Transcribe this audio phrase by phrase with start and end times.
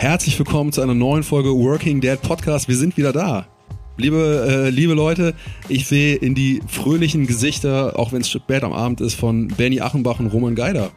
[0.00, 2.68] Herzlich willkommen zu einer neuen Folge Working Dad Podcast.
[2.68, 3.46] Wir sind wieder da.
[3.98, 5.34] Liebe, äh, liebe Leute,
[5.68, 9.82] ich sehe in die fröhlichen Gesichter, auch wenn es spät am Abend ist, von Benny
[9.82, 10.90] Achenbach und Roman Geider.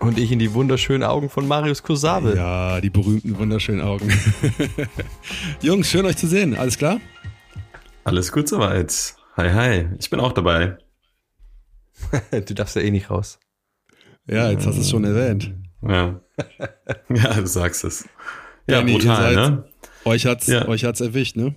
[0.00, 2.34] Und ich in die wunderschönen Augen von Marius Kosabe.
[2.36, 4.12] Ja, die berühmten, wunderschönen Augen.
[5.62, 6.58] Jungs, schön euch zu sehen.
[6.58, 7.00] Alles klar?
[8.04, 9.16] Alles gut soweit.
[9.38, 9.88] Hi, hi.
[9.98, 10.76] Ich bin auch dabei.
[12.30, 13.40] du darfst ja eh nicht raus.
[14.26, 15.54] Ja, jetzt hast du es schon erwähnt.
[15.88, 16.20] Ja.
[17.08, 18.08] ja, du sagst es.
[18.68, 19.64] Ja, Benni, brutal, ne?
[20.04, 20.66] Euch hat's, ja.
[20.68, 21.54] euch hat's erwischt, ne?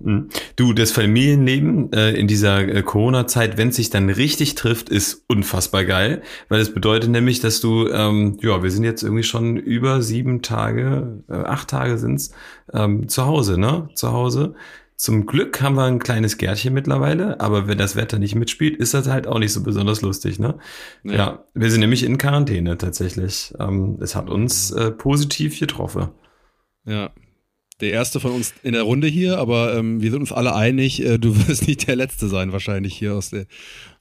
[0.00, 0.28] Mhm.
[0.56, 5.24] Du, das Familienleben äh, in dieser äh, Corona-Zeit, wenn es sich dann richtig trifft, ist
[5.28, 9.56] unfassbar geil, weil es bedeutet nämlich, dass du, ähm, ja, wir sind jetzt irgendwie schon
[9.56, 12.32] über sieben Tage, äh, acht Tage sind's
[12.72, 13.88] ähm, zu Hause, ne?
[13.94, 14.54] Zu Hause.
[15.00, 18.92] Zum Glück haben wir ein kleines Gärtchen mittlerweile, aber wenn das Wetter nicht mitspielt, ist
[18.92, 20.58] das halt auch nicht so besonders lustig, ne?
[21.04, 23.54] Ja, ja wir sind nämlich in Quarantäne tatsächlich.
[23.58, 26.08] Ähm, es hat uns äh, positiv getroffen.
[26.84, 27.12] Ja,
[27.80, 31.02] der erste von uns in der Runde hier, aber ähm, wir sind uns alle einig,
[31.02, 33.46] äh, du wirst nicht der Letzte sein, wahrscheinlich hier aus, der,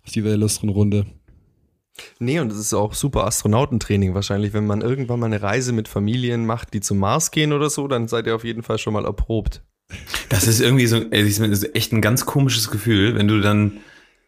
[0.06, 1.06] aus dieser illustren Runde.
[2.20, 4.52] Nee, und es ist auch super Astronautentraining wahrscheinlich.
[4.52, 7.88] Wenn man irgendwann mal eine Reise mit Familien macht, die zum Mars gehen oder so,
[7.88, 9.64] dann seid ihr auf jeden Fall schon mal erprobt.
[10.30, 13.80] Das ist irgendwie so, ist echt ein ganz komisches Gefühl, wenn du dann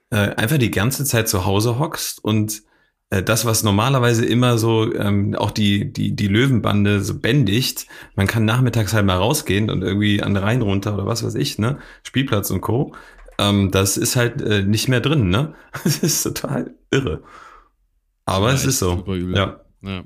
[0.10, 2.64] äh, einfach die ganze Zeit zu Hause hockst und
[3.12, 8.26] äh, das, was normalerweise immer so ähm, auch die, die, die Löwenbande so bändigt, man
[8.26, 11.60] kann nachmittags halt mal rausgehen und irgendwie an den Rhein runter oder was weiß ich,
[11.60, 11.78] ne?
[12.04, 12.96] Spielplatz und Co.
[13.38, 15.54] Ähm, das ist halt äh, nicht mehr drin, ne?
[15.84, 17.22] Das ist total irre.
[18.26, 19.04] Aber ja, es ist so.
[19.08, 19.62] Ja.
[19.82, 20.04] ja.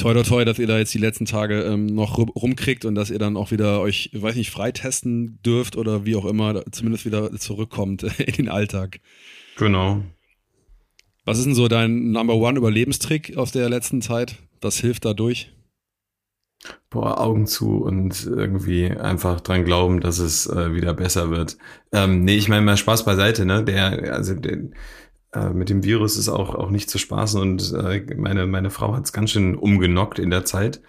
[0.00, 3.10] Toi, toi, toi, dass ihr da jetzt die letzten Tage ähm, noch rumkriegt und dass
[3.10, 7.30] ihr dann auch wieder euch, weiß nicht, freitesten dürft oder wie auch immer, zumindest wieder
[7.36, 9.00] zurückkommt in den Alltag.
[9.58, 10.00] Genau.
[11.26, 14.36] Was ist denn so dein Number One Überlebenstrick aus der letzten Zeit?
[14.62, 15.52] Was hilft da durch?
[16.88, 21.58] Boah, Augen zu und irgendwie einfach dran glauben, dass es äh, wieder besser wird.
[21.92, 23.64] Ähm, nee, ich meine mal Spaß beiseite, ne?
[23.64, 24.58] Der, also der,
[25.32, 28.94] äh, mit dem Virus ist auch, auch nicht zu spaßen und äh, meine, meine Frau
[28.94, 30.80] hat es ganz schön umgenockt in der Zeit.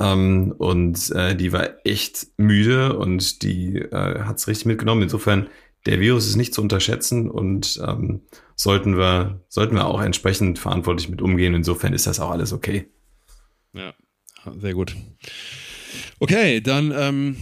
[0.00, 5.02] Ähm, und äh, die war echt müde und die äh, hat es richtig mitgenommen.
[5.02, 5.48] Insofern,
[5.86, 8.22] der Virus ist nicht zu unterschätzen und ähm,
[8.54, 11.54] sollten wir, sollten wir auch entsprechend verantwortlich mit umgehen.
[11.54, 12.88] Insofern ist das auch alles okay.
[13.72, 13.94] Ja,
[14.58, 14.94] sehr gut.
[16.20, 17.36] Okay, dann ähm,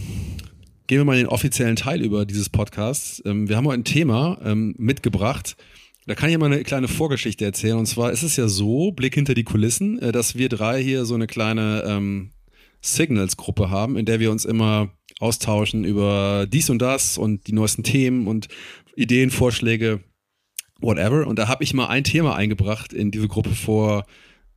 [0.87, 3.21] gehen wir mal in den offiziellen Teil über dieses Podcasts.
[3.25, 5.57] Ähm, wir haben heute ein Thema ähm, mitgebracht.
[6.07, 7.77] Da kann ich mal eine kleine Vorgeschichte erzählen.
[7.77, 11.03] Und zwar ist es ja so, Blick hinter die Kulissen, äh, dass wir drei hier
[11.03, 12.31] so eine kleine ähm,
[12.81, 17.83] Signals-Gruppe haben, in der wir uns immer austauschen über dies und das und die neuesten
[17.83, 18.47] Themen und
[18.95, 19.99] Ideen, Vorschläge
[20.79, 21.27] whatever.
[21.27, 24.05] Und da habe ich mal ein Thema eingebracht in diese Gruppe vor,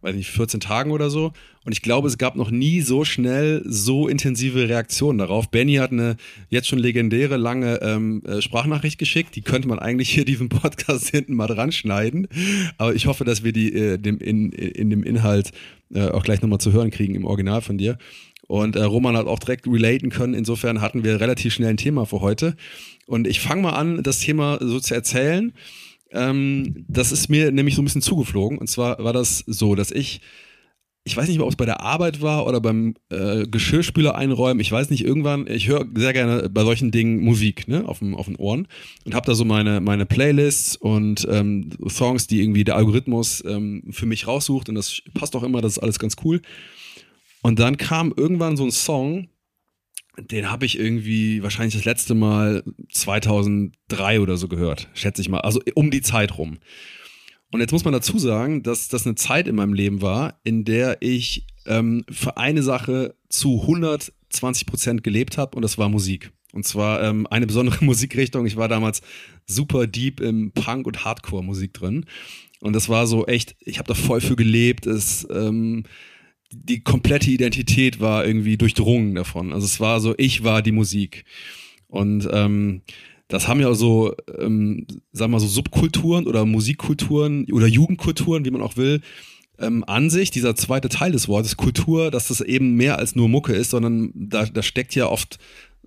[0.02, 1.32] weiß nicht, 14 Tagen oder so.
[1.64, 5.50] Und ich glaube, es gab noch nie so schnell so intensive Reaktionen darauf.
[5.50, 6.16] Benny hat eine
[6.48, 9.36] jetzt schon legendäre lange ähm, äh, Sprachnachricht geschickt.
[9.36, 12.28] Die könnte man eigentlich hier diesen Podcast hinten mal dran schneiden.
[12.78, 15.52] Aber ich hoffe, dass wir die äh, dem in, in dem Inhalt
[15.92, 17.98] äh, auch gleich nochmal zu hören kriegen im Original von dir.
[18.46, 20.34] Und äh, Roman hat auch direkt relaten können.
[20.34, 22.56] Insofern hatten wir relativ schnell ein Thema für heute.
[23.06, 25.52] Und ich fange mal an, das Thema so zu erzählen.
[26.12, 28.58] Ähm, das ist mir nämlich so ein bisschen zugeflogen.
[28.58, 30.20] Und zwar war das so, dass ich,
[31.04, 34.60] ich weiß nicht mehr, ob es bei der Arbeit war oder beim äh, Geschirrspüler einräumen.
[34.60, 38.14] Ich weiß nicht, irgendwann, ich höre sehr gerne bei solchen Dingen Musik ne, auf, dem,
[38.14, 38.66] auf den Ohren
[39.04, 43.84] und habe da so meine, meine Playlists und ähm, Songs, die irgendwie der Algorithmus ähm,
[43.90, 44.68] für mich raussucht.
[44.68, 46.42] Und das passt auch immer, das ist alles ganz cool.
[47.42, 49.28] Und dann kam irgendwann so ein Song,
[50.20, 52.62] den habe ich irgendwie wahrscheinlich das letzte Mal
[52.92, 55.40] 2003 oder so gehört, schätze ich mal.
[55.40, 56.58] Also um die Zeit rum.
[57.52, 60.64] Und jetzt muss man dazu sagen, dass das eine Zeit in meinem Leben war, in
[60.64, 66.32] der ich ähm, für eine Sache zu 120 Prozent gelebt habe und das war Musik.
[66.52, 68.46] Und zwar ähm, eine besondere Musikrichtung.
[68.46, 69.02] Ich war damals
[69.46, 72.06] super deep im Punk- und Hardcore-Musik drin.
[72.60, 74.86] Und das war so echt, ich habe da voll für gelebt.
[74.86, 75.84] Es ähm,
[76.52, 79.52] die komplette Identität war irgendwie durchdrungen davon.
[79.52, 81.24] Also es war so, ich war die Musik.
[81.88, 82.82] Und ähm,
[83.28, 88.50] das haben ja so, ähm, sagen wir mal so Subkulturen oder Musikkulturen oder Jugendkulturen, wie
[88.50, 89.00] man auch will,
[89.58, 93.28] ähm, an sich, dieser zweite Teil des Wortes, Kultur, dass das eben mehr als nur
[93.28, 95.38] Mucke ist, sondern da, da steckt ja oft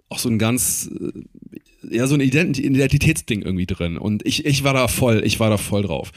[0.10, 3.98] auch so ein ganz, äh, ja, so ein Identitätsding irgendwie drin.
[3.98, 6.12] Und ich, ich war da voll, ich war da voll drauf.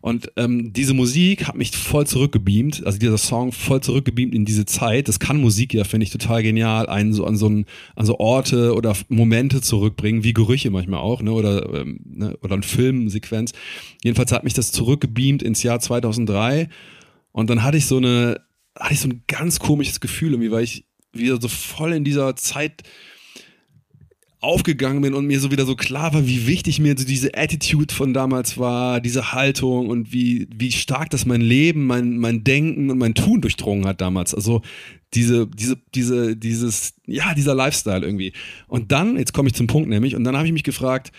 [0.00, 4.64] Und ähm, diese Musik hat mich voll zurückgebeamt, also dieser Song voll zurückgebeamt in diese
[4.64, 5.08] Zeit.
[5.08, 7.66] Das kann Musik ja, finde ich, total genial, einen so an so, ein,
[7.96, 11.32] an so Orte oder Momente zurückbringen, wie Gerüche manchmal auch, ne?
[11.32, 12.36] Oder, ähm, ne?
[12.42, 13.52] oder ein Filmsequenz.
[14.02, 16.68] Jedenfalls hat mich das zurückgebeamt ins Jahr 2003.
[17.32, 18.40] Und dann hatte ich so eine,
[18.78, 22.36] hatte ich so ein ganz komisches Gefühl, irgendwie, weil ich wieder so voll in dieser
[22.36, 22.82] Zeit
[24.40, 27.92] aufgegangen bin und mir so wieder so klar war, wie wichtig mir so diese Attitude
[27.92, 32.90] von damals war, diese Haltung und wie, wie stark das mein Leben, mein, mein Denken
[32.90, 34.34] und mein Tun durchdrungen hat damals.
[34.34, 34.62] Also
[35.14, 38.32] diese, diese, diese, dieses, ja, dieser Lifestyle irgendwie.
[38.68, 41.10] Und dann, jetzt komme ich zum Punkt nämlich, und dann habe ich mich gefragt,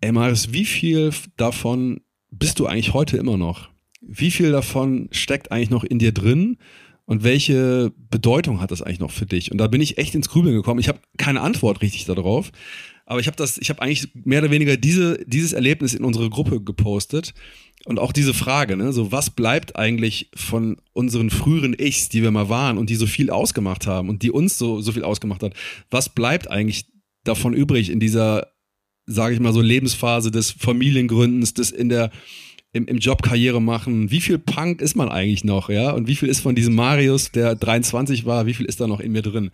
[0.00, 2.00] ey Marius, wie viel davon
[2.32, 3.70] bist du eigentlich heute immer noch?
[4.00, 6.58] Wie viel davon steckt eigentlich noch in dir drin?
[7.04, 9.50] Und welche Bedeutung hat das eigentlich noch für dich?
[9.50, 10.80] Und da bin ich echt ins Grübeln gekommen.
[10.80, 12.52] Ich habe keine Antwort richtig darauf.
[13.04, 16.30] Aber ich habe das, ich habe eigentlich mehr oder weniger diese, dieses Erlebnis in unsere
[16.30, 17.34] Gruppe gepostet.
[17.84, 22.30] Und auch diese Frage, ne, so was bleibt eigentlich von unseren früheren Ichs, die wir
[22.30, 25.42] mal waren und die so viel ausgemacht haben und die uns so, so viel ausgemacht
[25.42, 25.54] hat?
[25.90, 26.86] Was bleibt eigentlich
[27.24, 28.52] davon übrig in dieser,
[29.06, 32.12] sage ich mal so, Lebensphase des Familiengründens, des in der,
[32.72, 34.10] im, im Job Karriere machen.
[34.10, 35.92] Wie viel Punk ist man eigentlich noch, ja?
[35.92, 39.00] Und wie viel ist von diesem Marius, der 23 war, wie viel ist da noch
[39.00, 39.50] in mir drin?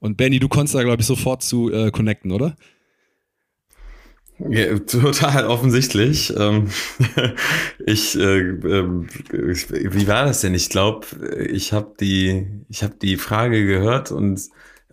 [0.00, 2.56] Und Benny, du konntest da, glaube ich, sofort zu äh, connecten, oder?
[4.38, 6.32] Ja, total offensichtlich.
[6.36, 6.70] Ähm,
[7.86, 10.54] ich, äh, äh, wie war das denn?
[10.54, 11.06] Ich glaube,
[11.50, 14.40] ich habe die, ich habe die Frage gehört und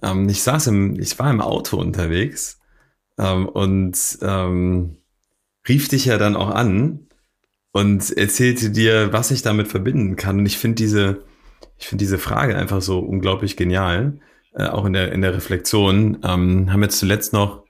[0.01, 2.59] ähm, ich saß im, ich war im Auto unterwegs
[3.19, 4.97] ähm, und ähm,
[5.67, 7.04] rief dich ja dann auch an
[7.75, 10.39] und erzählte dir, was ich damit verbinden kann.
[10.39, 11.23] Und ich finde diese,
[11.77, 14.13] ich finde diese Frage einfach so unglaublich genial,
[14.53, 16.19] äh, auch in der in der Reflexion.
[16.23, 17.63] Ähm, haben jetzt zuletzt noch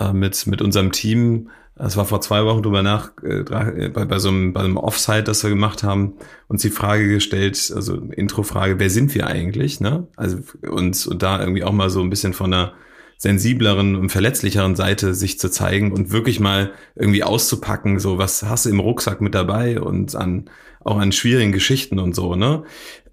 [0.00, 4.18] äh, mit mit unserem Team, das war vor zwei Wochen drüber nach äh, bei, bei
[4.18, 6.14] so einem bei einem Offsite, das wir gemacht haben,
[6.48, 9.78] uns die Frage gestellt, also Introfrage, wer sind wir eigentlich?
[9.78, 10.08] Ne?
[10.16, 10.38] Also
[10.68, 12.72] uns und da irgendwie auch mal so ein bisschen von einer
[13.18, 18.66] sensibleren und verletzlicheren Seite sich zu zeigen und wirklich mal irgendwie auszupacken, so was hast
[18.66, 20.50] du im Rucksack mit dabei und an
[20.84, 22.62] auch an schwierigen Geschichten und so, ne?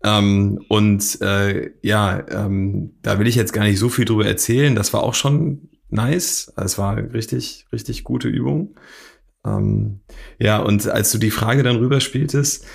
[0.03, 4.75] Ähm, und äh, ja, ähm, da will ich jetzt gar nicht so viel drüber erzählen.
[4.75, 6.53] Das war auch schon nice.
[6.55, 8.75] Es war richtig, richtig gute Übung.
[9.45, 10.01] Ähm,
[10.39, 12.65] ja, und als du die Frage dann rüberspieltest,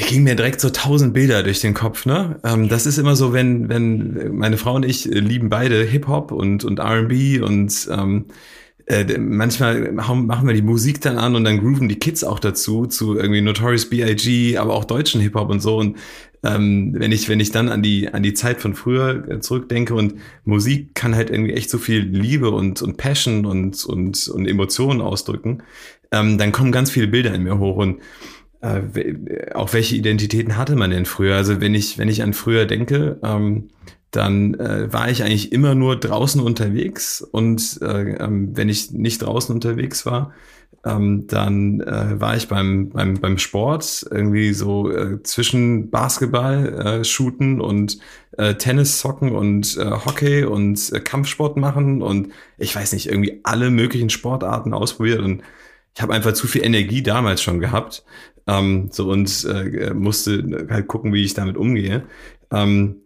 [0.00, 2.40] ging mir direkt so tausend Bilder durch den Kopf, ne?
[2.44, 6.64] Ähm, das ist immer so, wenn, wenn meine Frau und ich lieben beide Hip-Hop und,
[6.64, 8.26] und RB und ähm,
[8.86, 12.86] äh, manchmal machen wir die Musik dann an und dann grooven die Kids auch dazu,
[12.86, 15.76] zu irgendwie Notorious B.I.G., aber auch deutschen Hip-Hop und so.
[15.78, 15.96] Und
[16.44, 19.94] ähm, wenn ich, wenn ich dann an die, an die Zeit von früher äh, zurückdenke
[19.94, 20.14] und
[20.44, 25.00] Musik kann halt irgendwie echt so viel Liebe und, und Passion und, und, und Emotionen
[25.00, 25.64] ausdrücken,
[26.12, 28.00] ähm, dann kommen ganz viele Bilder in mir hoch und
[28.60, 31.36] äh, auch welche Identitäten hatte man denn früher?
[31.36, 33.68] Also wenn ich, wenn ich an früher denke, ähm,
[34.10, 39.22] dann äh, war ich eigentlich immer nur draußen unterwegs und äh, ähm, wenn ich nicht
[39.22, 40.32] draußen unterwegs war,
[40.84, 47.04] ähm, dann äh, war ich beim, beim, beim Sport irgendwie so äh, zwischen Basketball, äh,
[47.04, 47.98] shooten und
[48.38, 53.40] äh, Tennis zocken und äh, Hockey und äh, Kampfsport machen und ich weiß nicht, irgendwie
[53.42, 55.42] alle möglichen Sportarten ausprobiert und
[55.94, 58.04] ich habe einfach zu viel Energie damals schon gehabt,
[58.46, 62.04] ähm, so und äh, musste halt gucken, wie ich damit umgehe.
[62.50, 63.02] Ähm,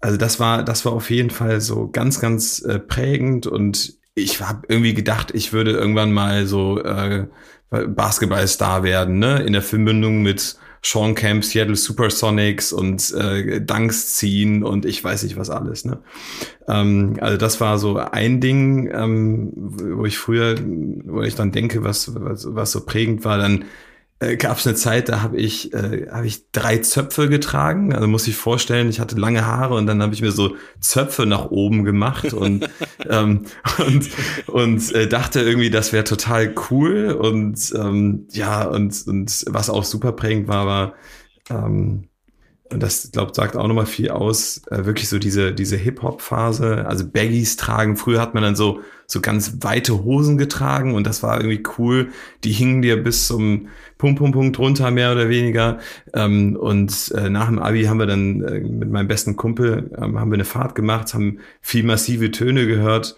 [0.00, 4.40] also das war, das war auf jeden Fall so ganz, ganz äh, prägend und ich
[4.40, 7.26] habe irgendwie gedacht, ich würde irgendwann mal so äh,
[7.70, 9.42] Basketballstar werden, ne?
[9.42, 15.22] In der Verbindung mit Sean Camp, Seattle Supersonics und äh, Dunks ziehen und ich weiß
[15.24, 15.84] nicht was alles.
[15.84, 15.98] Ne?
[16.68, 20.56] Ähm, also das war so ein Ding, ähm, wo ich früher,
[21.04, 23.66] wo ich dann denke, was, was, was so prägend war, dann
[24.20, 27.94] äh, gab es eine Zeit, da habe ich, äh, hab ich drei Zöpfe getragen.
[27.94, 31.26] Also muss ich vorstellen, ich hatte lange Haare und dann habe ich mir so Zöpfe
[31.26, 32.68] nach oben gemacht und,
[33.08, 33.46] ähm,
[33.78, 34.10] und,
[34.46, 37.12] und äh, dachte irgendwie, das wäre total cool.
[37.12, 40.94] Und ähm, ja, und, und was auch super prägend war, war,
[41.48, 42.08] ähm,
[42.72, 47.06] und das, glaube sagt auch nochmal viel aus, äh, wirklich so diese, diese Hip-Hop-Phase, also
[47.06, 47.96] Baggies tragen.
[47.96, 52.10] Früher hat man dann so, so ganz weite Hosen getragen und das war irgendwie cool.
[52.44, 55.78] Die hingen dir bis zum Punkt, Punkt, Punkt runter, mehr oder weniger.
[56.14, 60.18] Ähm, und äh, nach dem Abi haben wir dann äh, mit meinem besten Kumpel, ähm,
[60.20, 63.16] haben wir eine Fahrt gemacht, haben viel massive Töne gehört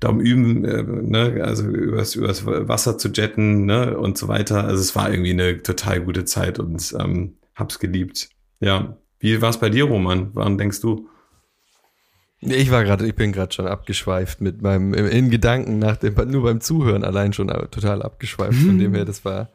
[0.00, 4.64] darum üben, äh, ne, also übers, übers Wasser zu jetten, ne, und so weiter.
[4.64, 8.33] Also es war irgendwie eine total gute Zeit und ähm, hab's geliebt.
[8.64, 8.96] Ja.
[9.18, 10.30] Wie war es bei dir, Roman?
[10.32, 11.08] Wann denkst du?
[12.40, 16.42] Ich war gerade, ich bin gerade schon abgeschweift mit meinem, in Gedanken nach dem, nur
[16.42, 18.54] beim Zuhören allein schon total abgeschweift.
[18.54, 19.50] Von dem her, das war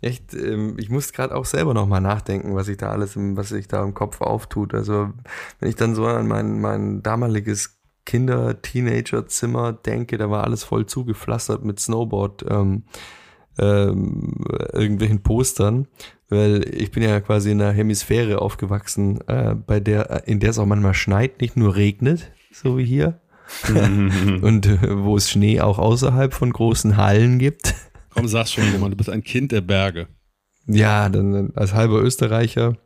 [0.00, 3.68] echt, ähm, ich muss gerade auch selber nochmal nachdenken, was ich da alles, was sich
[3.68, 4.74] da im Kopf auftut.
[4.74, 5.10] Also,
[5.58, 11.64] wenn ich dann so an mein, mein damaliges Kinder-Teenager-Zimmer denke, da war alles voll zugepflastert
[11.64, 12.84] mit Snowboard, ähm,
[13.60, 15.86] ähm, irgendwelchen Postern,
[16.28, 20.58] weil ich bin ja quasi in einer Hemisphäre aufgewachsen, äh, bei der, in der es
[20.58, 23.20] auch manchmal schneit, nicht nur regnet, so wie hier.
[23.68, 27.74] und äh, wo es Schnee auch außerhalb von großen Hallen gibt.
[28.10, 30.06] Komm, sag's schon, Roman, du bist ein Kind der Berge.
[30.66, 32.76] Ja, dann als halber Österreicher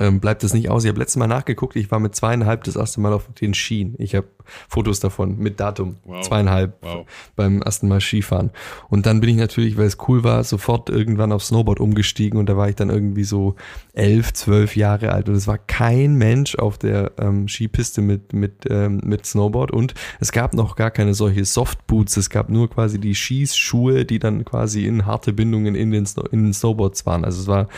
[0.00, 0.84] ähm, bleibt es nicht aus.
[0.84, 3.94] Ich habe letztes Mal nachgeguckt, ich war mit zweieinhalb das erste Mal auf den Skien.
[3.98, 4.26] Ich habe
[4.68, 5.96] Fotos davon mit Datum.
[6.04, 6.26] Wow.
[6.26, 7.06] Zweieinhalb wow.
[7.34, 8.50] beim ersten Mal Skifahren.
[8.88, 12.48] Und dann bin ich natürlich, weil es cool war, sofort irgendwann auf Snowboard umgestiegen und
[12.48, 13.56] da war ich dann irgendwie so
[13.92, 18.66] elf, zwölf Jahre alt und es war kein Mensch auf der ähm, Skipiste mit, mit,
[18.68, 22.16] ähm, mit Snowboard und es gab noch gar keine solche Softboots.
[22.16, 26.44] Es gab nur quasi die Schießschuhe, die dann quasi in harte Bindungen in den, in
[26.44, 27.24] den Snowboards waren.
[27.24, 27.68] Also es war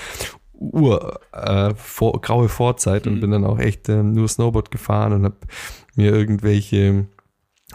[0.58, 3.20] ur äh, vor, graue Vorzeit und mhm.
[3.20, 5.36] bin dann auch echt äh, nur Snowboard gefahren und habe
[5.94, 7.06] mir irgendwelche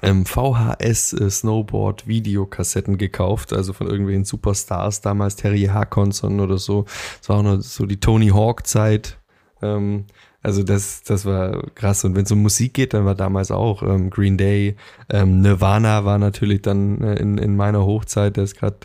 [0.02, 6.86] ähm, VHS äh, Snowboard Videokassetten gekauft, also von irgendwelchen Superstars, damals Terry Harkonson oder so.
[7.22, 9.20] Es war auch noch so die Tony Hawk Zeit.
[9.62, 10.06] Ähm,
[10.44, 12.04] also das, das war krass.
[12.04, 14.76] Und wenn es um Musik geht, dann war damals auch ähm, Green Day,
[15.10, 18.38] ähm, Nirvana war natürlich dann äh, in, in meiner Hochzeit.
[18.38, 18.78] Das gerade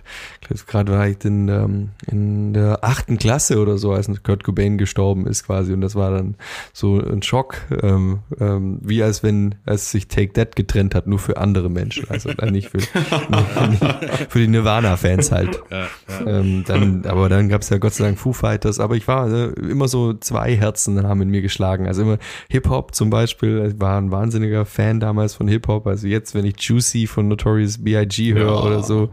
[0.67, 5.27] gerade war ich in, ähm, in der achten Klasse oder so, als Kurt Cobain gestorben
[5.27, 5.73] ist quasi.
[5.73, 6.37] Und das war dann
[6.73, 11.19] so ein Schock, ähm, ähm, wie als wenn als sich Take That getrennt hat, nur
[11.19, 12.09] für andere Menschen.
[12.09, 12.79] Also nicht für,
[14.29, 15.61] für die Nirvana-Fans halt.
[15.71, 16.27] Ja, ja.
[16.27, 18.79] Ähm, dann, aber dann gab es ja Gott sei Dank Foo Fighters.
[18.79, 21.87] Aber ich war äh, immer so zwei Herzen haben in mir geschlagen.
[21.87, 22.19] Also immer
[22.51, 25.87] Hip-Hop zum Beispiel, ich war ein wahnsinniger Fan damals von Hip-Hop.
[25.87, 28.35] Also jetzt, wenn ich Juicy von Notorious B.I.G.
[28.35, 28.63] höre ja.
[28.63, 29.11] oder so,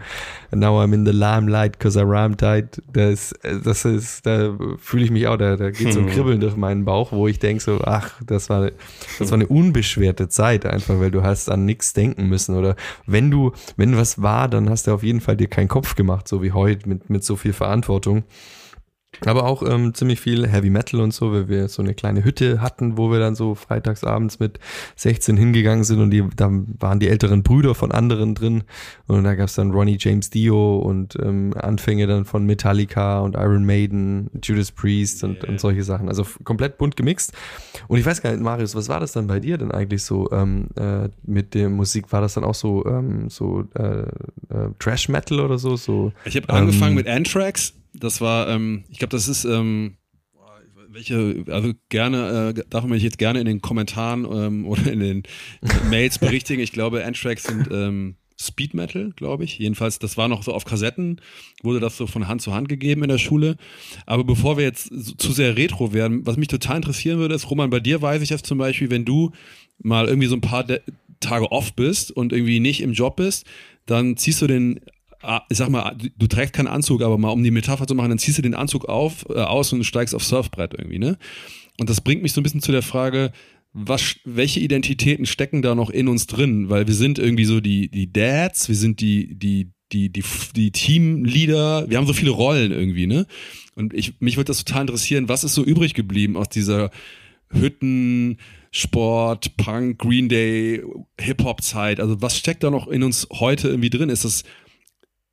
[0.51, 5.11] Now I'm in the limelight cause I rhyme tight, das, das ist, da fühle ich
[5.11, 7.81] mich auch, da, da geht so ein Kribbeln durch meinen Bauch, wo ich denke so,
[7.83, 8.71] ach, das war,
[9.19, 12.75] das war eine unbeschwerte Zeit einfach, weil du hast an nichts denken müssen oder
[13.05, 16.27] wenn du, wenn was war, dann hast du auf jeden Fall dir keinen Kopf gemacht,
[16.27, 18.23] so wie heute mit, mit so viel Verantwortung.
[19.25, 22.61] Aber auch ähm, ziemlich viel Heavy Metal und so, weil wir so eine kleine Hütte
[22.61, 24.59] hatten, wo wir dann so freitagsabends mit
[24.95, 28.63] 16 hingegangen sind und die, da waren die älteren Brüder von anderen drin
[29.07, 33.65] und da gab's dann Ronnie James Dio und ähm, Anfänge dann von Metallica und Iron
[33.65, 35.49] Maiden, Judas Priest und, yeah.
[35.49, 36.09] und solche Sachen.
[36.09, 37.33] Also komplett bunt gemixt.
[37.87, 40.29] Und ich weiß gar nicht, Marius, was war das dann bei dir denn eigentlich so
[40.31, 42.11] ähm, äh, mit der Musik?
[42.11, 44.05] War das dann auch so, ähm, so äh, äh,
[44.79, 45.75] Trash Metal oder so?
[45.75, 49.97] so ich habe angefangen ähm, mit Anthrax das war, ähm, ich glaube, das ist, ähm,
[50.95, 54.99] welche, also gerne, äh, darf man mich jetzt gerne in den Kommentaren ähm, oder in
[54.99, 55.23] den
[55.89, 56.61] Mails berichtigen.
[56.61, 59.59] Ich glaube, Anthrax sind ähm, Speed Metal, glaube ich.
[59.59, 61.21] Jedenfalls, das war noch so auf Kassetten,
[61.63, 63.57] wurde das so von Hand zu Hand gegeben in der Schule.
[64.05, 67.69] Aber bevor wir jetzt zu sehr retro werden, was mich total interessieren würde, ist, Roman,
[67.69, 69.31] bei dir weiß ich jetzt zum Beispiel, wenn du
[69.79, 70.81] mal irgendwie so ein paar De
[71.21, 73.45] Tage off bist und irgendwie nicht im Job bist,
[73.85, 74.81] dann ziehst du den
[75.49, 78.19] ich sag mal, du trägst keinen Anzug, aber mal um die Metapher zu machen, dann
[78.19, 81.17] ziehst du den Anzug auf, äh, aus und steigst aufs Surfbrett irgendwie, ne?
[81.77, 83.31] Und das bringt mich so ein bisschen zu der Frage,
[83.73, 86.69] was, welche Identitäten stecken da noch in uns drin?
[86.69, 90.23] Weil wir sind irgendwie so die, die Dads, wir sind die, die, die, die,
[90.55, 93.27] die Teamleader, wir haben so viele Rollen irgendwie, ne?
[93.75, 96.91] Und ich, mich würde das total interessieren, was ist so übrig geblieben aus dieser
[97.49, 98.37] Hütten,
[98.71, 100.81] Sport, Punk, Green Day,
[101.19, 101.99] Hip-Hop-Zeit?
[101.99, 104.09] Also was steckt da noch in uns heute irgendwie drin?
[104.09, 104.43] Ist das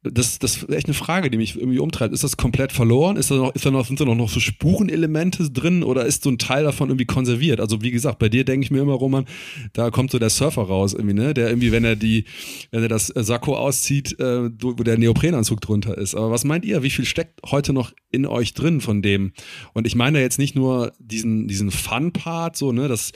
[0.04, 2.12] das, das ist echt eine Frage, die mich irgendwie umtreibt.
[2.12, 3.16] Ist das komplett verloren?
[3.16, 6.30] Ist da noch, ist da noch, sind da noch, so Spurenelemente drin oder ist so
[6.30, 7.60] ein Teil davon irgendwie konserviert?
[7.60, 9.26] Also wie gesagt, bei dir denke ich mir immer, Roman,
[9.74, 11.34] da kommt so der Surfer raus irgendwie, ne?
[11.34, 12.24] Der irgendwie, wenn er die,
[12.72, 16.16] wenn er das Sakko auszieht, äh, wo der Neoprenanzug drunter ist.
[16.16, 16.82] Aber was meint ihr?
[16.82, 19.32] Wie viel steckt heute noch in euch drin von dem?
[19.72, 22.88] Und ich meine jetzt nicht nur diesen, diesen Fun-Part, so, ne?
[22.88, 23.12] Das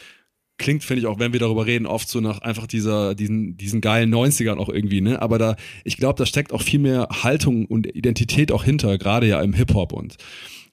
[0.58, 3.80] klingt, finde ich auch, wenn wir darüber reden, oft so nach einfach dieser, diesen, diesen
[3.80, 5.20] geilen 90ern auch irgendwie, ne?
[5.20, 9.26] Aber da, ich glaube, da steckt auch viel mehr Haltung und Identität auch hinter, gerade
[9.26, 10.16] ja im Hip-Hop und,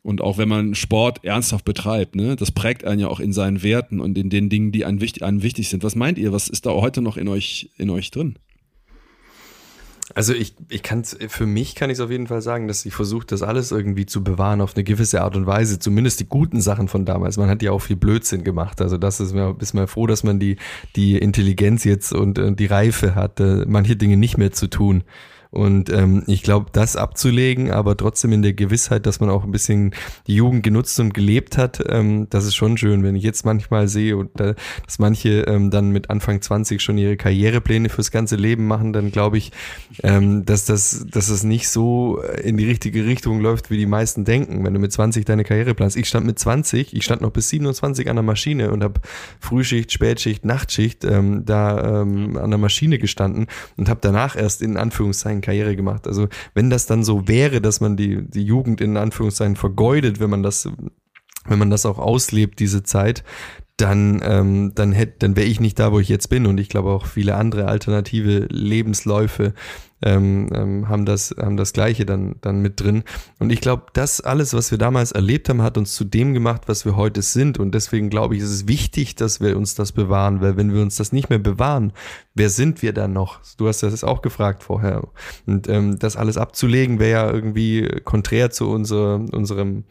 [0.02, 2.36] und auch wenn man Sport ernsthaft betreibt, ne?
[2.36, 5.24] Das prägt einen ja auch in seinen Werten und in den Dingen, die einem wichtig,
[5.24, 5.84] einem wichtig sind.
[5.84, 6.32] Was meint ihr?
[6.32, 8.36] Was ist da heute noch in euch, in euch drin?
[10.16, 12.94] Also ich, ich kann für mich kann ich es auf jeden Fall sagen, dass ich
[12.94, 15.80] versuche, das alles irgendwie zu bewahren auf eine gewisse Art und Weise.
[15.80, 17.38] Zumindest die guten Sachen von damals.
[17.38, 18.82] Man hat ja auch viel Blödsinn gemacht.
[18.82, 20.58] Also das ist mir, ist mir froh, dass man die,
[20.96, 25.04] die Intelligenz jetzt und, und die Reife hat, manche Dinge nicht mehr zu tun
[25.54, 29.52] Und ähm, ich glaube, das abzulegen, aber trotzdem in der Gewissheit, dass man auch ein
[29.52, 29.94] bisschen
[30.26, 33.88] die Jugend genutzt und gelebt hat, ähm, das ist schon schön, wenn ich jetzt manchmal
[33.88, 38.36] sehe, und, äh, dass manche ähm, dann mit Anfang 20 schon ihre Karrierepläne fürs ganze
[38.36, 39.52] Leben machen, dann glaube ich,
[40.02, 44.26] ähm, dass das, dass das nicht so in die richtige Richtung läuft, wie die meisten
[44.26, 44.64] denken.
[44.64, 45.98] Wenn du mit 20 deine Karriere planst.
[45.98, 49.02] Ich stand mit 20, ich stand noch bis 27 an der Maschine und habe
[49.40, 53.46] Frühschicht, Spätschicht, Nachtschicht ähm, da ähm, an der Maschine gestanden
[53.78, 56.08] und habe danach erst in Anführungszeichen Karriere gemacht.
[56.08, 60.30] Also wenn das dann so wäre, dass man die, die Jugend in Anführungszeichen vergeudet, wenn
[60.32, 60.68] man das
[61.46, 63.24] wenn man das auch auslebt, diese Zeit,
[63.78, 66.46] dann, ähm, dann hätte, dann wäre ich nicht da, wo ich jetzt bin.
[66.46, 69.54] Und ich glaube auch viele andere alternative Lebensläufe
[70.04, 73.04] ähm, ähm, haben das, haben das Gleiche dann, dann mit drin.
[73.40, 76.64] Und ich glaube, das alles, was wir damals erlebt haben, hat uns zu dem gemacht,
[76.68, 77.58] was wir heute sind.
[77.58, 80.82] Und deswegen glaube ich, ist es wichtig, dass wir uns das bewahren, weil wenn wir
[80.82, 81.94] uns das nicht mehr bewahren,
[82.36, 83.40] wer sind wir dann noch?
[83.58, 85.08] Du hast das auch gefragt vorher.
[85.46, 89.86] Und ähm, das alles abzulegen, wäre ja irgendwie konträr zu unser, unserem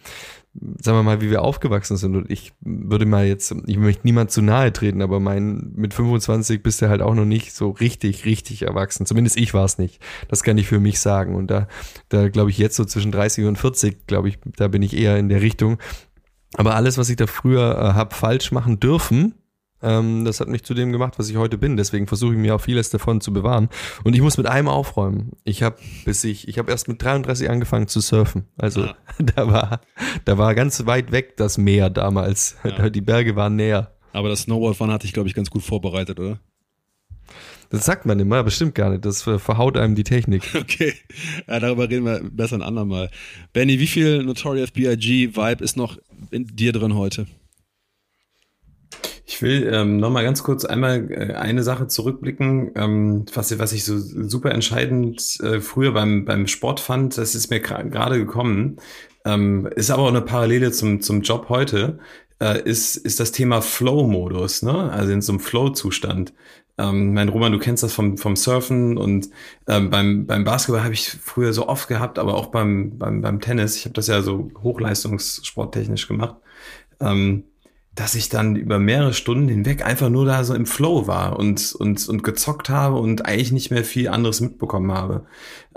[0.54, 2.14] sagen wir mal, wie wir aufgewachsen sind.
[2.14, 6.62] Und ich würde mal jetzt, ich möchte niemand zu nahe treten, aber mein, mit 25
[6.62, 9.06] bist du halt auch noch nicht so richtig, richtig erwachsen.
[9.06, 10.02] Zumindest ich war es nicht.
[10.28, 11.34] Das kann ich für mich sagen.
[11.34, 11.68] Und da,
[12.10, 15.16] da glaube ich jetzt so zwischen 30 und 40, glaube ich, da bin ich eher
[15.16, 15.78] in der Richtung.
[16.54, 19.34] Aber alles, was ich da früher äh, habe falsch machen dürfen,
[19.82, 21.76] ähm, das hat mich zu dem gemacht, was ich heute bin.
[21.76, 23.68] Deswegen versuche ich mir auch vieles davon zu bewahren.
[24.04, 25.32] Und ich muss mit einem aufräumen.
[25.44, 28.46] Ich habe bis ich, ich habe erst mit 33 angefangen zu surfen.
[28.56, 28.96] Also ah.
[29.18, 29.80] da war,
[30.24, 32.56] da war ganz weit weg das Meer damals.
[32.64, 32.88] Ja.
[32.90, 33.92] Die Berge waren näher.
[34.12, 36.38] Aber das Snowboardfahren hatte ich, glaube ich, ganz gut vorbereitet, oder?
[37.70, 39.06] Das sagt man immer, bestimmt gar nicht.
[39.06, 40.42] Das verhaut einem die Technik.
[40.54, 40.92] Okay,
[41.48, 43.10] ja, darüber reden wir besser ein andermal.
[43.54, 45.34] Benny, wie viel Notorious B.I.G.
[45.34, 45.96] Vibe ist noch
[46.30, 47.26] in dir drin heute?
[49.24, 53.72] Ich will ähm, noch mal ganz kurz einmal äh, eine Sache zurückblicken, ähm, was, was
[53.72, 58.78] ich so super entscheidend äh, früher beim, beim Sport fand, das ist mir gerade gekommen,
[59.24, 61.98] ähm, ist aber auch eine Parallele zum, zum Job heute,
[62.40, 64.90] äh, ist, ist das Thema Flow-Modus, ne?
[64.90, 66.32] also in so einem Flow-Zustand.
[66.78, 69.28] Ähm, mein Roman, du kennst das vom, vom Surfen und
[69.68, 73.40] ähm, beim, beim Basketball habe ich früher so oft gehabt, aber auch beim, beim, beim
[73.40, 73.76] Tennis.
[73.76, 76.36] Ich habe das ja so hochleistungssporttechnisch gemacht.
[77.00, 77.44] Ähm,
[77.94, 81.74] dass ich dann über mehrere Stunden hinweg einfach nur da so im Flow war und,
[81.74, 85.26] und, und gezockt habe und eigentlich nicht mehr viel anderes mitbekommen habe.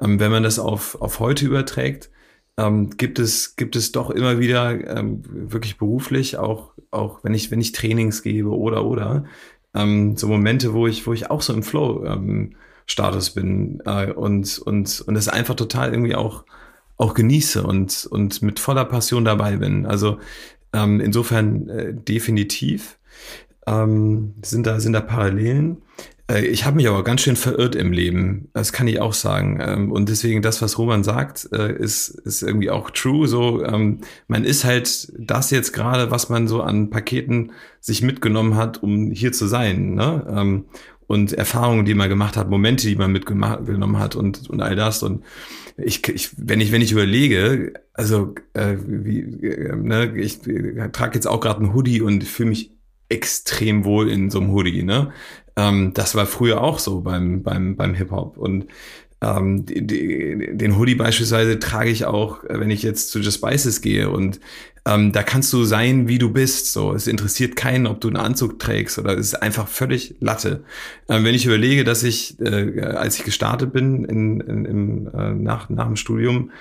[0.01, 2.09] Ähm, wenn man das auf, auf heute überträgt,
[2.57, 7.51] ähm, gibt es, gibt es doch immer wieder ähm, wirklich beruflich, auch, auch wenn ich,
[7.51, 9.25] wenn ich Trainings gebe oder, oder,
[9.73, 14.11] ähm, so Momente, wo ich, wo ich auch so im Flow, ähm, Status bin äh,
[14.11, 16.45] und, und, und das einfach total irgendwie auch,
[16.97, 19.85] auch genieße und, und mit voller Passion dabei bin.
[19.85, 20.19] Also
[20.75, 22.99] ähm, insofern äh, definitiv
[23.65, 25.77] ähm, sind, da, sind da Parallelen.
[26.29, 29.59] Äh, ich habe mich aber ganz schön verirrt im Leben, das kann ich auch sagen.
[29.61, 33.27] Ähm, und deswegen das, was Roman sagt, äh, ist, ist irgendwie auch true.
[33.27, 38.55] So, ähm, man ist halt das jetzt gerade, was man so an Paketen sich mitgenommen
[38.55, 39.93] hat, um hier zu sein.
[39.93, 40.25] Ne?
[40.29, 40.65] Ähm,
[41.07, 45.03] und Erfahrungen, die man gemacht hat, Momente, die man mitgenommen hat und, und all das.
[45.03, 45.23] Und
[45.77, 51.15] ich, ich, wenn ich, wenn ich überlege, also äh, wie, äh, ne, ich äh, trage
[51.15, 52.71] jetzt auch gerade einen Hoodie und fühle mich
[53.09, 55.11] extrem wohl in so einem Hoodie, ne?
[55.55, 58.37] Ähm, das war früher auch so beim, beim, beim Hip-Hop.
[58.37, 58.65] Und
[59.21, 63.81] ähm, die, die, den Hoodie beispielsweise trage ich auch, wenn ich jetzt zu Just Spices
[63.81, 64.39] gehe und
[64.87, 66.71] ähm, da kannst du sein, wie du bist.
[66.71, 70.63] So, es interessiert keinen, ob du einen Anzug trägst oder es ist einfach völlig Latte.
[71.09, 75.33] Ähm, wenn ich überlege, dass ich, äh, als ich gestartet bin in, in, im, äh,
[75.33, 76.51] nach, nach dem Studium,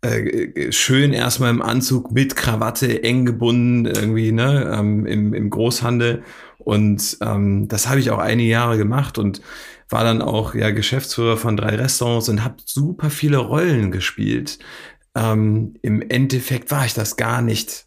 [0.00, 6.22] äh, schön erstmal im Anzug mit Krawatte eng gebunden irgendwie ne ähm, im, im Großhandel
[6.58, 9.40] und ähm, das habe ich auch einige Jahre gemacht und
[9.88, 14.60] war dann auch ja Geschäftsführer von drei Restaurants und habe super viele Rollen gespielt
[15.18, 17.86] ähm, im Endeffekt war ich das gar nicht.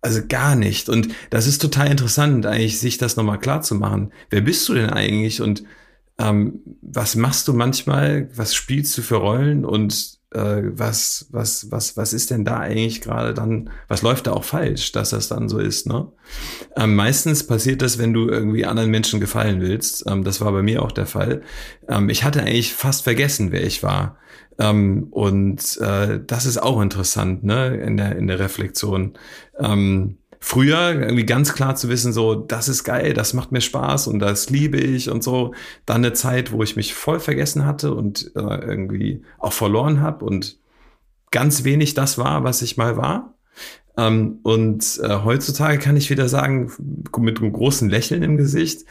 [0.00, 0.88] Also gar nicht.
[0.88, 4.12] Und das ist total interessant, eigentlich, sich das nochmal klar zu machen.
[4.30, 5.64] Wer bist du denn eigentlich und
[6.18, 8.30] ähm, was machst du manchmal?
[8.34, 13.00] Was spielst du für Rollen und äh, was, was, was, was ist denn da eigentlich
[13.00, 16.10] gerade dann, was läuft da auch falsch, dass das dann so ist, ne?
[16.76, 20.04] Ähm, meistens passiert das, wenn du irgendwie anderen Menschen gefallen willst.
[20.08, 21.42] Ähm, das war bei mir auch der Fall.
[21.88, 24.18] Ähm, ich hatte eigentlich fast vergessen, wer ich war.
[24.58, 29.14] Ähm, und äh, das ist auch interessant, ne, in der, in der Reflexion.
[29.58, 34.06] Ähm, früher irgendwie ganz klar zu wissen, so, das ist geil, das macht mir Spaß
[34.06, 35.54] und das liebe ich und so.
[35.86, 40.24] Dann eine Zeit, wo ich mich voll vergessen hatte und äh, irgendwie auch verloren habe
[40.24, 40.58] und
[41.30, 43.34] ganz wenig das war, was ich mal war.
[43.96, 46.70] Ähm, und äh, heutzutage kann ich wieder sagen,
[47.18, 48.84] mit einem großen Lächeln im Gesicht,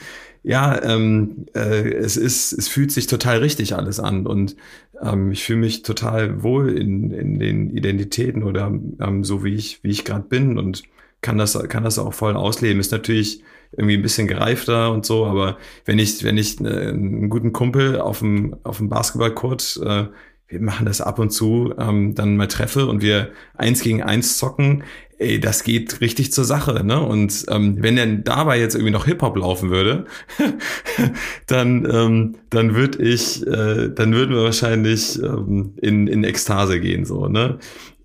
[0.47, 4.55] ja, ähm, äh, es ist, es fühlt sich total richtig alles an und
[5.01, 9.84] ähm, ich fühle mich total wohl in, in den Identitäten oder ähm, so wie ich,
[9.84, 10.84] wie ich gerade bin und
[11.21, 12.79] kann das, kann das auch voll ausleben.
[12.79, 17.31] Ist natürlich irgendwie ein bisschen gereifter und so, aber wenn ich, wenn ich äh, einen
[17.31, 20.05] guten Kumpel auf dem, auf dem Basketballcourt, äh,
[20.47, 24.38] wir machen das ab und zu, ähm, dann mal treffe und wir eins gegen eins
[24.38, 24.84] zocken,
[25.17, 27.01] ey, das geht richtig zur Sache, ne?
[27.01, 30.06] Und ähm, wenn denn dabei jetzt irgendwie noch Hip-Hop laufen würde,
[31.47, 37.06] dann, ähm, dann würde ich, äh, dann würden wir wahrscheinlich ähm, in, in Ekstase gehen,
[37.06, 37.60] so, ne?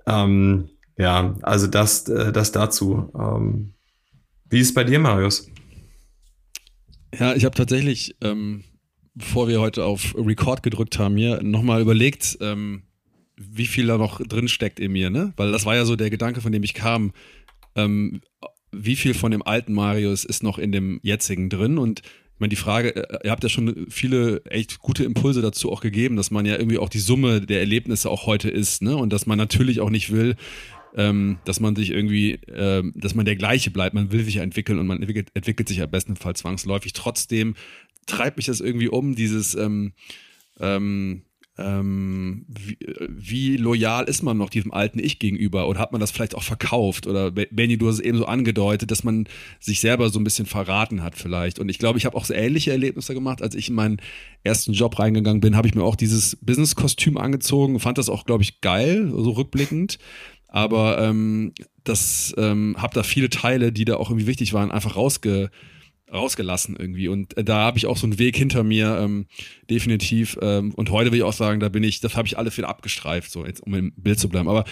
[0.07, 3.11] Ähm, ja, also das, äh, das dazu.
[3.18, 3.75] Ähm,
[4.49, 5.49] wie ist es bei dir, Marius?
[7.18, 8.64] Ja, ich habe tatsächlich, ähm,
[9.14, 12.85] bevor wir heute auf Record gedrückt haben, mir nochmal überlegt, ähm,
[13.40, 15.33] wie viel da noch drin steckt in mir, ne?
[15.37, 17.12] Weil das war ja so der Gedanke, von dem ich kam.
[17.74, 18.20] Ähm,
[18.70, 21.79] wie viel von dem alten Marius ist noch in dem jetzigen drin?
[21.79, 25.72] Und ich meine, die Frage, äh, ihr habt ja schon viele echt gute Impulse dazu
[25.72, 28.94] auch gegeben, dass man ja irgendwie auch die Summe der Erlebnisse auch heute ist, ne?
[28.94, 30.37] Und dass man natürlich auch nicht will,
[30.94, 33.94] ähm, dass man sich irgendwie, ähm, dass man der gleiche bleibt.
[33.94, 36.92] Man will sich entwickeln und man entwickelt, entwickelt sich ja bestenfalls zwangsläufig.
[36.92, 37.55] Trotzdem
[38.07, 39.94] treibt mich das irgendwie um, dieses ähm,
[40.59, 41.22] ähm,
[41.61, 45.68] ähm, wie, wie, loyal ist man noch diesem alten Ich gegenüber?
[45.68, 47.07] Oder hat man das vielleicht auch verkauft?
[47.07, 50.46] Oder Benny, du hast es eben so angedeutet, dass man sich selber so ein bisschen
[50.46, 51.59] verraten hat vielleicht.
[51.59, 54.01] Und ich glaube, ich habe auch so ähnliche Erlebnisse gemacht, als ich in meinen
[54.42, 58.42] ersten Job reingegangen bin, habe ich mir auch dieses Business-Kostüm angezogen, fand das auch, glaube
[58.42, 59.99] ich, geil, so rückblickend,
[60.49, 61.53] aber ähm,
[61.85, 65.51] das ähm, habe da viele Teile, die da auch irgendwie wichtig waren, einfach rausge
[66.12, 67.09] rausgelassen irgendwie.
[67.09, 69.27] Und äh, da habe ich auch so einen Weg hinter mir, ähm,
[69.68, 70.38] definitiv.
[70.40, 72.68] Ähm, und heute will ich auch sagen, da bin ich, das habe ich alles wieder
[72.68, 74.49] abgestreift, so jetzt, um im Bild zu bleiben.
[74.49, 74.64] Aber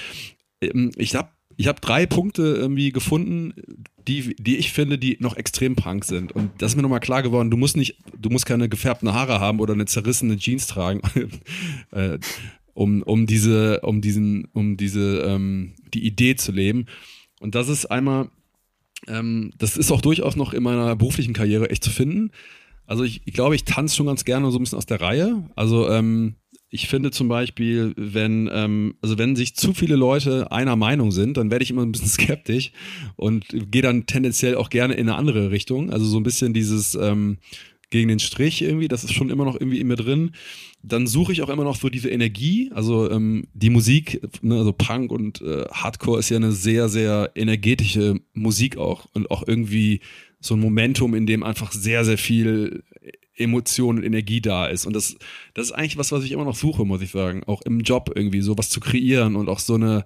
[0.60, 3.52] ähm, ich habe ich hab drei Punkte irgendwie gefunden,
[4.06, 6.30] die, die ich finde, die noch extrem punk sind.
[6.30, 9.40] Und das ist mir nochmal klar geworden, du musst nicht, du musst keine gefärbten Haare
[9.40, 11.00] haben oder eine zerrissene Jeans tragen.
[11.90, 12.18] äh,
[12.74, 16.86] um, um diese, um diesen, um diese, ähm, die Idee zu leben.
[17.40, 18.30] Und das ist einmal,
[19.06, 22.30] ähm, das ist auch durchaus noch in meiner beruflichen Karriere echt zu finden.
[22.86, 25.44] Also ich, ich glaube, ich tanze schon ganz gerne so ein bisschen aus der Reihe.
[25.54, 26.36] Also ähm,
[26.70, 31.36] ich finde zum Beispiel, wenn, ähm, also wenn sich zu viele Leute einer Meinung sind,
[31.36, 32.72] dann werde ich immer ein bisschen skeptisch
[33.16, 35.90] und gehe dann tendenziell auch gerne in eine andere Richtung.
[35.90, 37.38] Also so ein bisschen dieses ähm,
[37.90, 40.32] gegen den Strich irgendwie, das ist schon immer noch irgendwie in mir drin
[40.82, 42.70] dann suche ich auch immer noch so diese Energie.
[42.72, 47.32] Also ähm, die Musik, ne, also Punk und äh, Hardcore ist ja eine sehr, sehr
[47.34, 50.00] energetische Musik auch und auch irgendwie
[50.40, 52.84] so ein Momentum, in dem einfach sehr, sehr viel
[53.34, 54.86] Emotion und Energie da ist.
[54.86, 55.16] Und das,
[55.54, 57.42] das ist eigentlich was, was ich immer noch suche, muss ich sagen.
[57.44, 60.04] Auch im Job irgendwie, so was zu kreieren und auch so eine,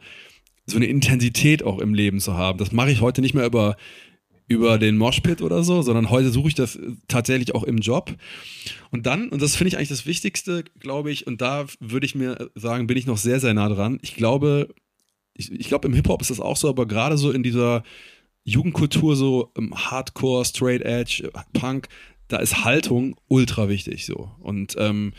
[0.64, 2.58] so eine Intensität auch im Leben zu haben.
[2.58, 3.76] Das mache ich heute nicht mehr über
[4.52, 8.14] über den Moshpit oder so, sondern heute suche ich das tatsächlich auch im Job.
[8.90, 12.14] Und dann, und das finde ich eigentlich das Wichtigste, glaube ich, und da würde ich
[12.14, 13.98] mir sagen, bin ich noch sehr, sehr nah dran.
[14.02, 14.68] Ich glaube,
[15.34, 17.82] ich, ich glaube, im Hip-Hop ist das auch so, aber gerade so in dieser
[18.44, 21.88] Jugendkultur, so Hardcore, Straight Edge, Punk,
[22.28, 24.30] da ist Haltung ultra wichtig so.
[24.40, 25.12] Und ähm,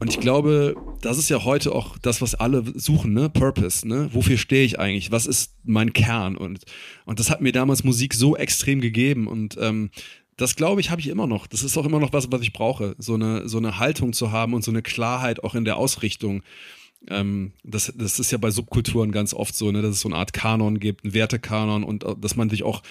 [0.00, 3.28] und ich glaube, das ist ja heute auch das, was alle suchen, ne?
[3.28, 4.08] Purpose, ne?
[4.12, 5.12] Wofür stehe ich eigentlich?
[5.12, 6.38] Was ist mein Kern?
[6.38, 6.64] Und,
[7.04, 9.26] und das hat mir damals Musik so extrem gegeben.
[9.26, 9.90] Und ähm,
[10.38, 11.46] das glaube ich, habe ich immer noch.
[11.46, 12.96] Das ist auch immer noch was, was ich brauche.
[12.96, 16.42] So eine, so eine Haltung zu haben und so eine Klarheit auch in der Ausrichtung.
[17.08, 20.16] Ähm, das, das ist ja bei Subkulturen ganz oft so, ne, dass es so eine
[20.16, 22.82] Art Kanon gibt, einen Wertekanon und äh, dass man sich auch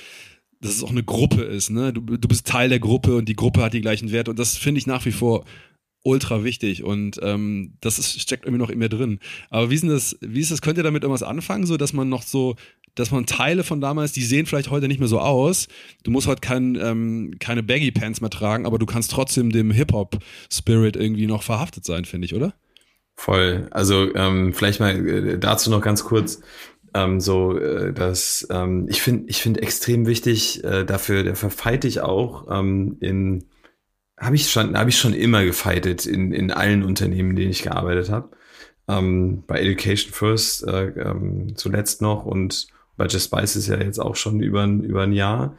[0.62, 1.94] dass es auch eine Gruppe ist, ne?
[1.94, 4.58] Du, du bist Teil der Gruppe und die Gruppe hat die gleichen Werte und das
[4.58, 5.46] finde ich nach wie vor
[6.04, 9.20] ultra wichtig und ähm, das ist, steckt irgendwie noch in mir drin.
[9.50, 11.94] Aber wie ist denn das, wie ist das, könnt ihr damit irgendwas anfangen, so dass
[11.94, 12.56] man noch so,
[12.96, 15.68] dass man Teile von damals, die sehen vielleicht heute nicht mehr so aus.
[16.04, 19.72] Du musst heute kein, ähm, keine Baggy Pants mehr tragen, aber du kannst trotzdem dem
[19.72, 22.54] Hip-Hop-Spirit irgendwie noch verhaftet sein, finde ich, oder?
[23.16, 23.68] Voll.
[23.72, 26.42] Also ähm, vielleicht mal äh, dazu noch ganz kurz.
[26.94, 31.86] Ähm, so, äh, dass ähm, ich finde, ich finde extrem wichtig, äh, dafür, dafür fight
[31.86, 33.44] ich auch ähm, in
[34.20, 37.64] habe ich schon, habe ich schon immer gefightet in, in allen Unternehmen, in denen ich
[37.64, 38.30] gearbeitet habe.
[38.88, 44.00] Ähm, bei Education First äh, ähm, zuletzt noch und bei Just Spice ist ja jetzt
[44.00, 45.58] auch schon über, über ein Jahr.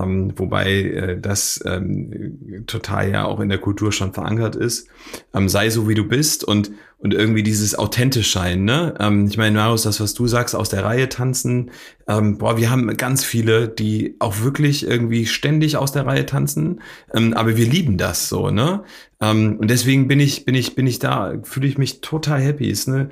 [0.00, 4.88] Ähm, wobei äh, das ähm, total ja auch in der Kultur schon verankert ist.
[5.34, 8.94] Ähm, sei so wie du bist und und irgendwie dieses authentisch sein, ne?
[8.98, 11.70] Ähm, ich meine, Marius, das, was du sagst, aus der Reihe tanzen,
[12.08, 16.80] ähm, boah, wir haben ganz viele, die auch wirklich irgendwie ständig aus der Reihe tanzen,
[17.14, 18.82] ähm, aber wir lieben das so, ne?
[19.20, 22.68] Ähm, und deswegen bin ich, bin ich, bin ich da, fühle ich mich total happy.
[22.68, 23.10] Ist eine,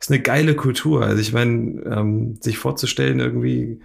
[0.00, 1.04] ist eine geile Kultur.
[1.04, 3.80] Also ich meine, ähm, sich vorzustellen, irgendwie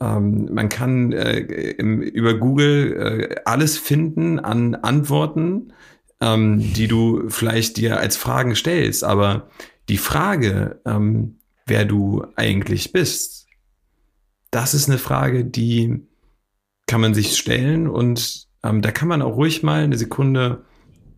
[0.00, 5.72] ähm, man kann äh, im, über Google äh, alles finden an Antworten,
[6.20, 9.04] ähm, die du vielleicht dir als Fragen stellst.
[9.04, 9.48] Aber
[9.88, 13.46] die Frage, ähm, wer du eigentlich bist,
[14.50, 16.02] das ist eine Frage, die
[16.86, 20.64] kann man sich stellen und ähm, da kann man auch ruhig mal eine Sekunde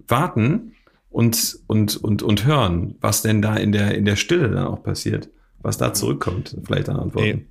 [0.07, 0.70] warten
[1.11, 4.83] und, und, und, und hören, was denn da in der, in der Stille dann auch
[4.83, 7.49] passiert, was da zurückkommt, vielleicht an Antworten.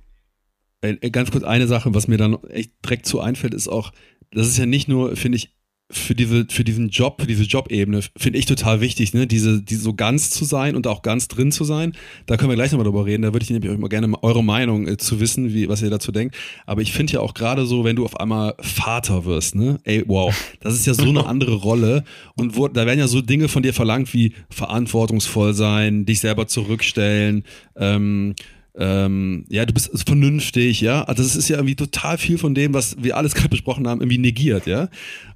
[0.80, 3.92] Ey, ganz kurz eine Sache, was mir dann echt direkt zu einfällt, ist auch,
[4.32, 5.54] das ist ja nicht nur, finde ich,
[5.90, 9.82] für diese, für diesen Job, für diese Jobebene, finde ich total wichtig, ne, diese, diese
[9.82, 11.94] so ganz zu sein und auch ganz drin zu sein.
[12.26, 13.22] Da können wir gleich nochmal drüber reden.
[13.22, 16.12] Da würde ich nämlich auch gerne eure Meinung äh, zu wissen, wie, was ihr dazu
[16.12, 16.36] denkt.
[16.66, 20.04] Aber ich finde ja auch gerade so, wenn du auf einmal Vater wirst, ne, ey,
[20.06, 22.04] wow, das ist ja so eine andere Rolle.
[22.36, 26.46] Und wo, da werden ja so Dinge von dir verlangt wie verantwortungsvoll sein, dich selber
[26.46, 27.44] zurückstellen,
[27.76, 28.34] ähm,
[28.76, 31.02] ähm, ja, du bist vernünftig, ja.
[31.04, 34.00] Also das ist ja irgendwie total viel von dem, was wir alles gerade besprochen haben,
[34.00, 34.88] irgendwie negiert, ja.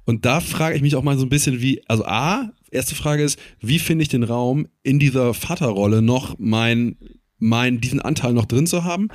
[0.05, 3.23] Und da frage ich mich auch mal so ein bisschen, wie, also A, erste Frage
[3.23, 6.97] ist, wie finde ich den Raum in dieser Vaterrolle noch mein,
[7.37, 9.09] mein, diesen Anteil noch drin zu haben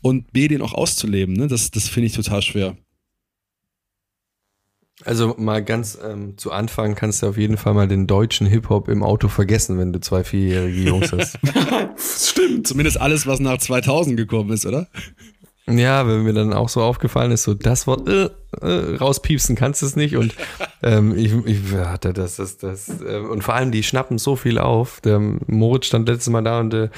[0.00, 1.48] und B, den auch auszuleben, ne?
[1.48, 2.76] Das, das finde ich total schwer.
[5.04, 8.88] Also mal ganz ähm, zu Anfang kannst du auf jeden Fall mal den deutschen Hip-Hop
[8.88, 11.38] im Auto vergessen, wenn du zwei vierjährige Jungs hast.
[12.64, 14.88] Zumindest alles, was nach 2000 gekommen ist, oder?
[15.70, 18.30] Ja, wenn mir dann auch so aufgefallen ist, so das Wort äh,
[18.62, 20.34] äh, rauspiepsen kannst du es nicht und
[20.82, 24.58] ähm, ich, ich hatte das, das, das äh, und vor allem die schnappen so viel
[24.58, 25.02] auf.
[25.02, 26.88] Der Moritz stand letztes Mal da und äh,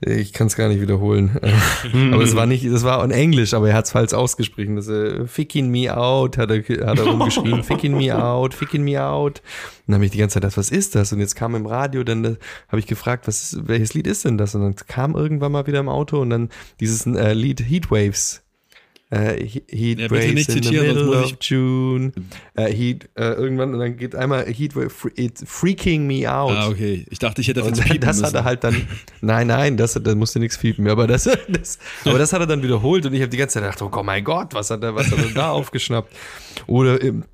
[0.00, 1.38] ich kann es gar nicht wiederholen.
[2.12, 4.76] aber es war nicht, das war in Englisch, aber er hat es falsch ausgesprochen.
[4.76, 7.62] Das, äh, Ficking me out, hat er, hat er rumgeschrieben.
[7.64, 9.40] Ficking me out, ficking me out.
[9.40, 11.12] Und dann habe ich die ganze Zeit gedacht, was ist das?
[11.12, 12.36] Und jetzt kam im Radio, dann äh,
[12.68, 14.54] habe ich gefragt, was ist, welches Lied ist denn das?
[14.54, 18.42] Und dann kam irgendwann mal wieder im Auto und dann dieses äh, Lied Heatwaves
[19.10, 22.12] äh, Heat ja, Waves in the middle of June.
[22.54, 24.72] Äh, heat, äh, irgendwann, und dann geht einmal Heat
[25.14, 26.50] It's freaking me out.
[26.50, 27.06] Ah, okay.
[27.08, 28.26] Ich dachte, ich hätte das jetzt piepen Das müssen.
[28.26, 28.88] hat er halt dann,
[29.20, 32.62] nein, nein, das, das musste nichts piepen aber das, das, aber das hat er dann
[32.62, 35.10] wiederholt und ich habe die ganze Zeit gedacht, oh mein Gott, was hat er, was
[35.10, 36.12] hat er da aufgeschnappt?
[36.66, 37.24] Oder im,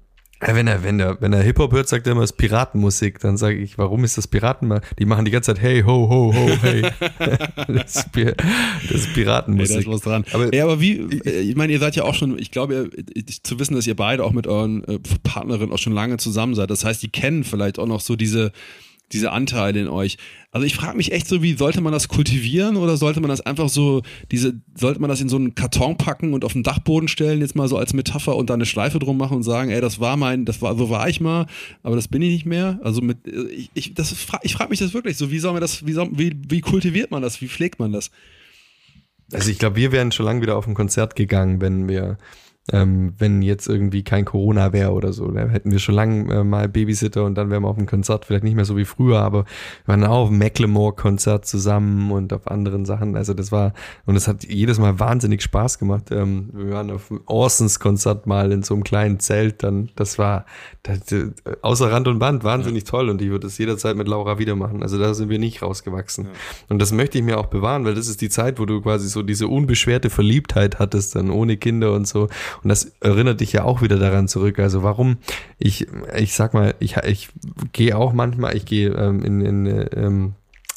[0.46, 3.20] wenn er, wenn er, wenn er Hip-Hop hört, sagt er immer, es ist Piratenmusik.
[3.20, 4.81] Dann sage ich, warum ist das Piraten?
[4.98, 6.83] Die machen die ganze Zeit, hey, ho, ho, ho, hey.
[7.68, 9.76] das, ist, das ist Piratenmusik.
[9.76, 10.24] Hey, da ist was dran.
[10.33, 12.90] Aber, ja, aber wie, äh, ich meine, ihr seid ja auch schon, ich glaube,
[13.42, 16.70] zu wissen, dass ihr beide auch mit euren äh, Partnerinnen auch schon lange zusammen seid.
[16.70, 18.52] Das heißt, die kennen vielleicht auch noch so diese,
[19.12, 20.16] diese Anteile in euch.
[20.51, 23.40] Also ich frage mich echt so, wie sollte man das kultivieren oder sollte man das
[23.40, 27.09] einfach so, diese, sollte man das in so einen Karton packen und auf den Dachboden
[27.09, 29.81] stellen, jetzt mal so als Metapher und da eine Schleife drum machen und sagen, ey,
[29.81, 31.46] das war mein, das war, so war ich mal,
[31.83, 32.79] aber das bin ich nicht mehr.
[32.83, 35.87] Also mit, ich, ich, das, ich frage mich das wirklich so, wie soll man das,
[35.87, 38.11] wie, soll, wie, wie kultiviert man das, wie pflegt man das?
[39.33, 42.18] Also ich glaube, wir wären schon lange wieder auf ein Konzert gegangen, wenn wir
[42.70, 45.29] ähm, wenn jetzt irgendwie kein Corona wäre oder so.
[45.29, 48.25] Da hätten wir schon lange äh, mal Babysitter und dann wären wir auf dem Konzert,
[48.25, 49.44] vielleicht nicht mehr so wie früher, aber
[49.85, 53.16] wir waren auch auf dem Macklemore-Konzert zusammen und auf anderen Sachen.
[53.16, 53.72] Also das war,
[54.07, 56.12] und es hat jedes Mal wahnsinnig Spaß gemacht.
[56.12, 60.46] Ähm, wir waren auf dem Orsons-Konzert mal in so einem kleinen Zelt, dann, das war
[60.85, 61.31] das, äh,
[61.62, 62.90] außer Rand und Band wahnsinnig ja.
[62.90, 64.85] toll und ich würde es jederzeit mit Laura wieder machen.
[64.85, 66.27] Also da sind wir nicht rausgewachsen.
[66.27, 66.31] Ja.
[66.68, 69.09] Und das möchte ich mir auch bewahren, weil das ist die Zeit, wo du quasi
[69.09, 72.29] so diese unbeschwerte Verliebtheit hattest, dann ohne Kinder und so.
[72.62, 74.59] Und das erinnert dich ja auch wieder daran zurück.
[74.59, 75.19] Also warum
[75.59, 75.87] ich,
[76.17, 77.29] ich sag mal, ich, ich
[77.73, 80.33] gehe auch manchmal, ich gehe ähm, in, in ähm,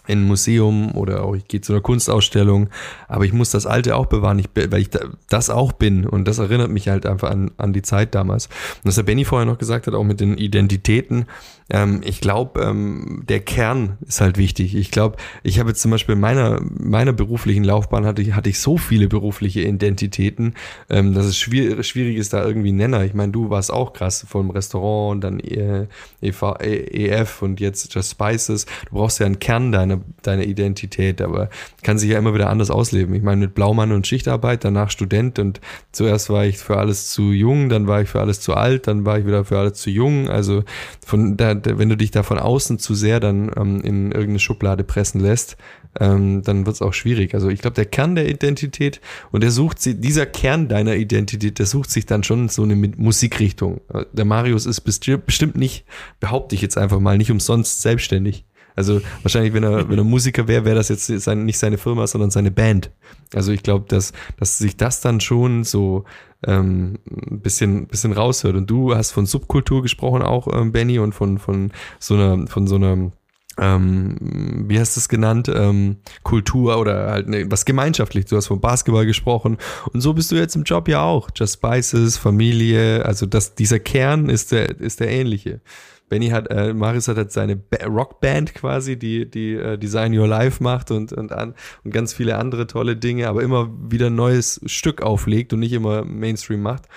[0.08, 2.70] in ein Museum oder auch ich gehe zu einer Kunstausstellung,
[3.08, 4.90] aber ich muss das Alte auch bewahren, ich, weil ich
[5.30, 8.48] das auch bin und das erinnert mich halt einfach an, an die Zeit damals.
[8.48, 11.26] Und was der Benny vorher noch gesagt hat, auch mit den Identitäten,
[11.70, 14.76] ähm, ich glaube, ähm, der Kern ist halt wichtig.
[14.76, 18.50] Ich glaube, ich habe jetzt zum Beispiel in meiner, meiner beruflichen Laufbahn hatte ich, hatte
[18.50, 20.54] ich so viele berufliche Identitäten,
[20.90, 23.04] ähm, dass es schwierig, schwierig ist, da irgendwie Nenner.
[23.04, 28.12] Ich meine, du warst auch krass vom Restaurant und dann EV, EF und jetzt Just
[28.12, 28.66] Spices.
[28.90, 31.50] Du brauchst ja einen Kern deiner, deiner Identität, aber
[31.84, 33.14] kann sich ja immer wieder anders ausleben.
[33.16, 37.32] Ich meine, mit Blaumann und Schichtarbeit, danach Student und zuerst war ich für alles zu
[37.32, 39.90] jung, dann war ich für alles zu alt, dann war ich wieder für alles zu
[39.90, 40.30] jung.
[40.30, 40.64] Also
[41.06, 44.84] von da wenn du dich da von außen zu sehr dann ähm, in irgendeine Schublade
[44.84, 45.58] pressen lässt,
[46.00, 47.34] ähm, dann wird es auch schwierig.
[47.34, 51.60] Also ich glaube, der Kern der Identität und der sucht sie, dieser Kern deiner Identität,
[51.60, 53.82] der sucht sich dann schon so eine Musikrichtung.
[54.14, 55.86] Der Marius ist bestimmt nicht,
[56.20, 58.46] behaupte ich jetzt einfach mal, nicht umsonst selbstständig.
[58.76, 62.08] Also wahrscheinlich, wenn er, wenn er Musiker wäre, wäre das jetzt sein, nicht seine Firma,
[62.08, 62.92] sondern seine Band.
[63.34, 66.04] Also ich glaube, dass, dass sich das dann schon so
[66.46, 68.56] ähm, ein bisschen, bisschen raushört.
[68.56, 72.68] Und du hast von Subkultur gesprochen auch, ähm, Benny, und von, von so einer, von
[72.68, 73.12] so einer
[73.58, 78.26] ähm, wie hast du es genannt, ähm, Kultur oder halt ne, was gemeinschaftlich.
[78.26, 79.58] Du hast von Basketball gesprochen
[79.94, 81.30] und so bist du jetzt im Job ja auch.
[81.36, 85.62] Just Spices, Familie, also das, dieser Kern ist der, ist der ähnliche.
[86.10, 90.64] Benny hat, äh, Marius hat halt seine Rockband quasi, die, die äh, Design Your Life
[90.64, 94.62] macht und, und, an, und ganz viele andere tolle Dinge, aber immer wieder ein neues
[94.66, 96.88] Stück auflegt und nicht immer Mainstream macht.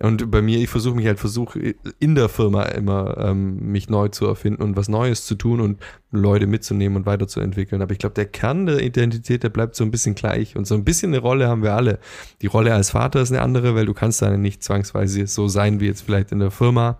[0.00, 4.08] Und bei mir, ich versuche mich halt, versuche in der Firma immer ähm, mich neu
[4.08, 7.80] zu erfinden und was Neues zu tun und Leute mitzunehmen und weiterzuentwickeln.
[7.80, 10.56] Aber ich glaube, der Kern der Identität, der bleibt so ein bisschen gleich.
[10.56, 12.00] Und so ein bisschen eine Rolle haben wir alle.
[12.42, 15.78] Die Rolle als Vater ist eine andere, weil du kannst dann nicht zwangsweise so sein
[15.78, 16.98] wie jetzt vielleicht in der Firma.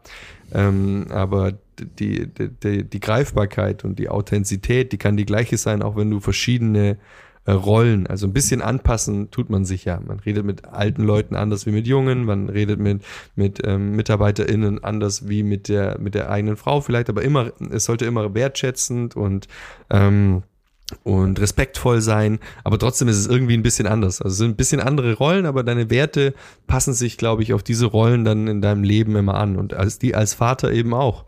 [0.54, 5.96] Ähm, aber die, die, die Greifbarkeit und die Authentizität, die kann die gleiche sein, auch
[5.96, 6.98] wenn du verschiedene
[7.46, 10.00] äh, Rollen, also ein bisschen anpassen tut man sich ja.
[10.00, 13.02] Man redet mit alten Leuten anders wie mit jungen, man redet mit,
[13.34, 17.84] mit ähm, MitarbeiterInnen anders wie mit der, mit der eigenen Frau vielleicht, aber immer, es
[17.84, 19.48] sollte immer wertschätzend und
[19.90, 20.42] ähm,
[21.02, 24.20] und respektvoll sein, aber trotzdem ist es irgendwie ein bisschen anders.
[24.20, 26.34] Also es sind ein bisschen andere Rollen, aber deine Werte
[26.66, 29.98] passen sich, glaube ich, auf diese Rollen dann in deinem Leben immer an und als
[29.98, 31.24] die als Vater eben auch.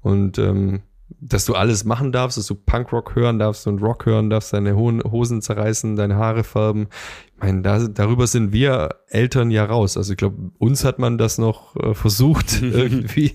[0.00, 0.82] Und ähm,
[1.20, 4.76] dass du alles machen darfst, dass du Punkrock hören darfst und Rock hören darfst, deine
[4.76, 6.88] Hosen zerreißen, deine Haare färben.
[7.38, 9.96] Ich meine, da, darüber sind wir Eltern ja raus.
[9.96, 13.32] Also ich glaube, uns hat man das noch äh, versucht irgendwie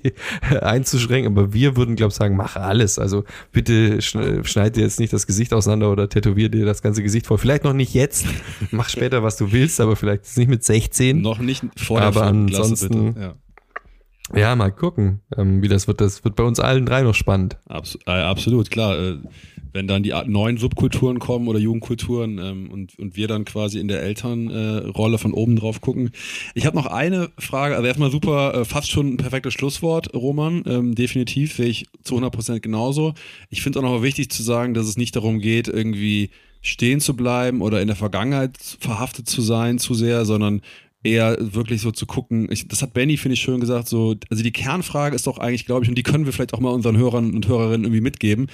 [0.62, 3.00] einzuschränken, aber wir würden, glaube ich, sagen, mach alles.
[3.00, 7.28] Also bitte schneid dir jetzt nicht das Gesicht auseinander oder tätowier dir das ganze Gesicht
[7.28, 7.38] voll.
[7.38, 8.26] Vielleicht noch nicht jetzt,
[8.72, 11.22] mach später, was du willst, aber vielleicht nicht mit 16.
[11.22, 13.36] Noch nicht vor der Aber ansonsten, ja.
[14.34, 16.00] Ja, mal gucken, ähm, wie das wird.
[16.02, 17.58] Das wird bei uns allen drei noch spannend.
[17.68, 18.98] Abs äh, absolut, klar.
[18.98, 19.18] Äh,
[19.74, 23.88] wenn dann die neuen Subkulturen kommen oder Jugendkulturen ähm, und, und wir dann quasi in
[23.88, 26.12] der Elternrolle äh, von oben drauf gucken.
[26.54, 30.64] Ich habe noch eine Frage, also erstmal super, äh, fast schon ein perfektes Schlusswort, Roman.
[30.68, 33.14] Ähm, definitiv sehe ich zu 100 Prozent genauso.
[33.50, 36.30] Ich finde es auch noch wichtig zu sagen, dass es nicht darum geht, irgendwie
[36.62, 40.62] stehen zu bleiben oder in der Vergangenheit verhaftet zu sein zu sehr, sondern
[41.04, 44.44] eher wirklich so zu gucken, ich, das hat Benny, finde ich, schön gesagt, so, also
[44.44, 46.98] die Kernfrage ist doch eigentlich, glaube ich, und die können wir vielleicht auch mal unseren
[46.98, 48.48] Hörern und Hörerinnen irgendwie mitgeben,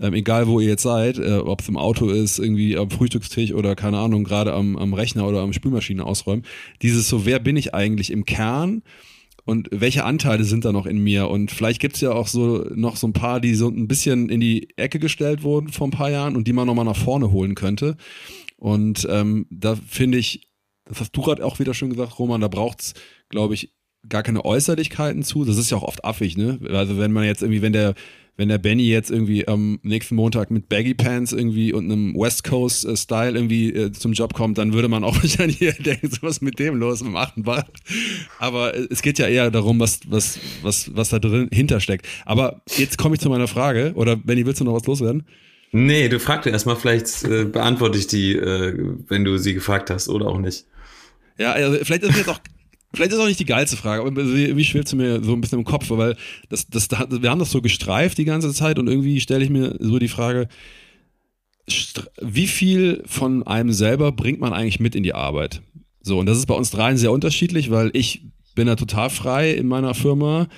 [0.00, 3.52] ähm, egal wo ihr jetzt seid, äh, ob es im Auto ist, irgendwie am Frühstückstisch
[3.52, 6.44] oder keine Ahnung, gerade am, am Rechner oder am Spülmaschine ausräumen.
[6.82, 8.82] Dieses so, wer bin ich eigentlich im Kern?
[9.44, 11.28] Und welche Anteile sind da noch in mir?
[11.28, 14.38] Und vielleicht gibt's ja auch so noch so ein paar, die so ein bisschen in
[14.38, 17.56] die Ecke gestellt wurden vor ein paar Jahren und die man nochmal nach vorne holen
[17.56, 17.96] könnte.
[18.56, 20.51] Und ähm, da finde ich,
[20.92, 22.92] das hast du gerade auch wieder schön gesagt, Roman, da braucht's,
[23.30, 23.72] glaube ich,
[24.08, 25.44] gar keine Äußerlichkeiten zu.
[25.44, 26.58] Das ist ja auch oft affig, ne?
[26.70, 27.94] Also wenn man jetzt irgendwie, wenn der,
[28.36, 32.44] wenn der Benny jetzt irgendwie am nächsten Montag mit Baggy Pants irgendwie und einem West
[32.44, 36.18] Coast äh, Style irgendwie äh, zum Job kommt, dann würde man auch wahrscheinlich denken, so
[36.20, 37.70] was mit dem los im achten Bad.
[38.38, 42.06] Aber äh, es geht ja eher darum, was, was, was, was da drin hintersteckt.
[42.26, 45.26] Aber jetzt komme ich zu meiner Frage, oder Benny, willst du noch was loswerden?
[45.74, 48.74] Nee, du fragst erstmal, vielleicht äh, beantworte ich die, äh,
[49.08, 50.66] wenn du sie gefragt hast oder auch nicht.
[51.38, 52.40] Ja, also vielleicht ist jetzt auch
[52.94, 55.58] Vielleicht ist auch nicht die geilste Frage, aber wie schwebt sie mir so ein bisschen
[55.58, 56.14] im Kopf, weil
[56.50, 59.76] das, das, wir haben das so gestreift die ganze Zeit und irgendwie stelle ich mir
[59.80, 60.46] so die Frage,
[62.20, 65.62] wie viel von einem selber bringt man eigentlich mit in die Arbeit?
[66.02, 68.24] So, und das ist bei uns dreien sehr unterschiedlich, weil ich
[68.54, 70.48] bin ja total frei in meiner Firma.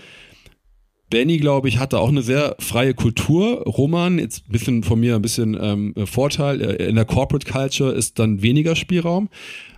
[1.11, 3.63] Benny, glaube ich, hatte auch eine sehr freie Kultur.
[3.63, 6.61] Roman, jetzt ein bisschen von mir ein bisschen ähm, Vorteil.
[6.61, 9.29] Äh, in der Corporate Culture ist dann weniger Spielraum.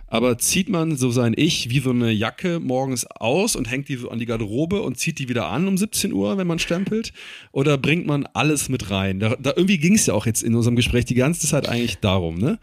[0.07, 3.97] Aber zieht man so sein Ich wie so eine Jacke morgens aus und hängt die
[3.97, 7.11] so an die Garderobe und zieht die wieder an um 17 Uhr, wenn man stempelt?
[7.51, 9.19] Oder bringt man alles mit rein?
[9.19, 11.99] Da, da irgendwie ging es ja auch jetzt in unserem Gespräch die ganze Zeit eigentlich
[11.99, 12.59] darum, ne?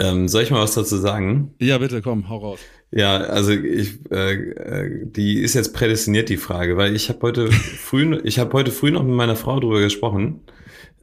[0.00, 1.54] Ähm, soll ich mal was dazu sagen?
[1.58, 2.60] Ja, bitte, komm, hau raus.
[2.90, 7.50] Ja, also ich, äh, äh die ist jetzt prädestiniert die Frage, weil ich habe heute
[7.52, 10.40] früh, ich habe heute früh noch mit meiner Frau drüber gesprochen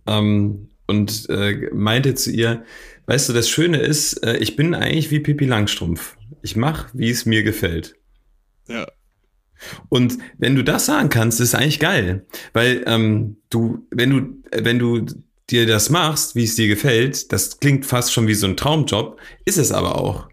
[0.08, 2.64] ähm, und äh, meinte zu ihr,
[3.08, 6.18] weißt du, das Schöne ist, äh, ich bin eigentlich wie Pippi Langstrumpf.
[6.42, 7.96] Ich mache, wie es mir gefällt.
[8.68, 8.88] Ja.
[9.90, 14.80] Und wenn du das sagen kannst, ist eigentlich geil, weil ähm, du, wenn du, wenn
[14.80, 15.06] du
[15.50, 19.20] dir das machst, wie es dir gefällt, das klingt fast schon wie so ein Traumjob,
[19.46, 20.28] ist es aber auch.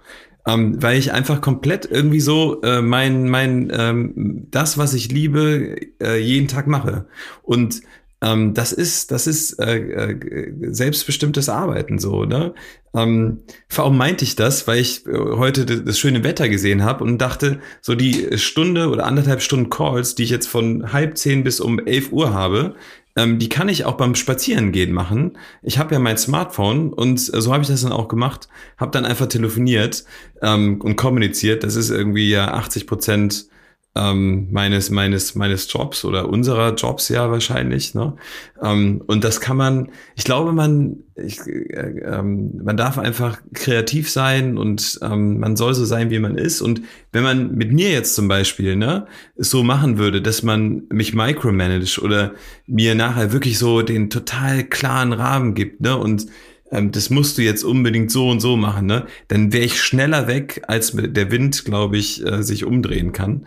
[0.44, 5.76] Ähm, weil ich einfach komplett irgendwie so äh, mein, mein, ähm, das, was ich liebe,
[6.00, 7.06] äh, jeden Tag mache.
[7.42, 7.82] Und
[8.22, 12.54] ähm, das ist, das ist äh, äh, selbstbestimmtes Arbeiten so, ne?
[12.94, 13.40] Ähm,
[13.74, 14.68] warum meinte ich das?
[14.68, 19.06] Weil ich äh, heute das schöne Wetter gesehen habe und dachte, so die Stunde oder
[19.06, 22.76] anderthalb Stunden Calls, die ich jetzt von halb zehn bis um elf Uhr habe,
[23.16, 25.36] ähm, die kann ich auch beim Spazierengehen machen.
[25.62, 28.48] Ich habe ja mein Smartphone und so habe ich das dann auch gemacht,
[28.78, 30.04] habe dann einfach telefoniert
[30.42, 31.64] ähm, und kommuniziert.
[31.64, 33.46] Das ist irgendwie ja 80 Prozent
[33.94, 37.94] ähm, meines, meines, meines Jobs oder unserer Jobs ja wahrscheinlich.
[37.94, 38.14] Ne?
[38.62, 44.10] Ähm, und das kann man, ich glaube, man, ich, äh, ähm, man darf einfach kreativ
[44.10, 46.62] sein und ähm, man soll so sein, wie man ist.
[46.62, 46.80] Und
[47.12, 51.98] wenn man mit mir jetzt zum Beispiel ne, so machen würde, dass man mich micromanagt
[51.98, 52.32] oder
[52.66, 56.26] mir nachher wirklich so den total klaren Rahmen gibt ne, und
[56.72, 59.06] ähm, das musst du jetzt unbedingt so und so machen, ne?
[59.28, 63.46] Dann wäre ich schneller weg, als der Wind, glaube ich, äh, sich umdrehen kann.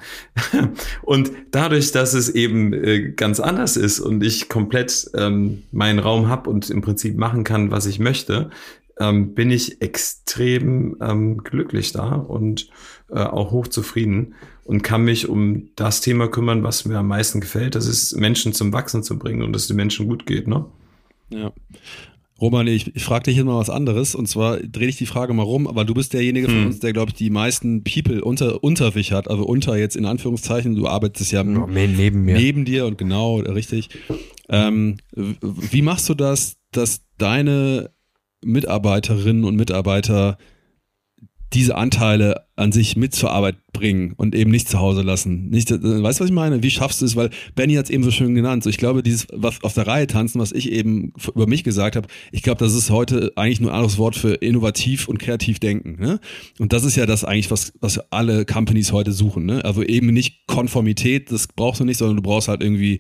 [1.02, 6.30] und dadurch, dass es eben äh, ganz anders ist und ich komplett ähm, meinen Raum
[6.30, 8.52] habe und im Prinzip machen kann, was ich möchte,
[9.00, 12.70] ähm, bin ich extrem ähm, glücklich da und
[13.10, 17.76] äh, auch hochzufrieden und kann mich um das Thema kümmern, was mir am meisten gefällt.
[17.76, 20.66] Das ist Menschen zum Wachsen zu bringen und dass es den Menschen gut geht, ne?
[21.30, 21.52] Ja.
[22.42, 25.34] Roman, ich, ich frage dich jetzt mal was anderes und zwar drehe ich die Frage
[25.34, 26.66] mal rum, aber du bist derjenige von hm.
[26.68, 30.06] uns, der, glaube ich, die meisten People unter, unter sich hat, also unter jetzt in
[30.06, 32.36] Anführungszeichen, du arbeitest ja oh, neben, mir.
[32.36, 33.90] neben dir und genau, richtig.
[34.50, 37.92] Ähm, wie machst du das, dass deine
[38.44, 40.38] Mitarbeiterinnen und Mitarbeiter
[41.56, 45.50] diese Anteile an sich mit zur Arbeit bringen und eben nicht zu Hause lassen.
[45.50, 46.62] Nicht, äh, weißt du, was ich meine?
[46.64, 47.16] Wie schaffst du es?
[47.16, 48.64] Weil Benny hat es eben so schön genannt.
[48.64, 51.96] So, ich glaube, dieses was auf der Reihe tanzen, was ich eben über mich gesagt
[51.96, 55.60] habe, ich glaube, das ist heute eigentlich nur ein anderes Wort für innovativ und kreativ
[55.60, 55.98] denken.
[56.00, 56.20] Ne?
[56.60, 59.46] Und das ist ja das eigentlich, was, was alle Companies heute suchen.
[59.46, 59.64] Ne?
[59.64, 63.00] Also eben nicht Konformität, das brauchst du nicht, sondern du brauchst halt irgendwie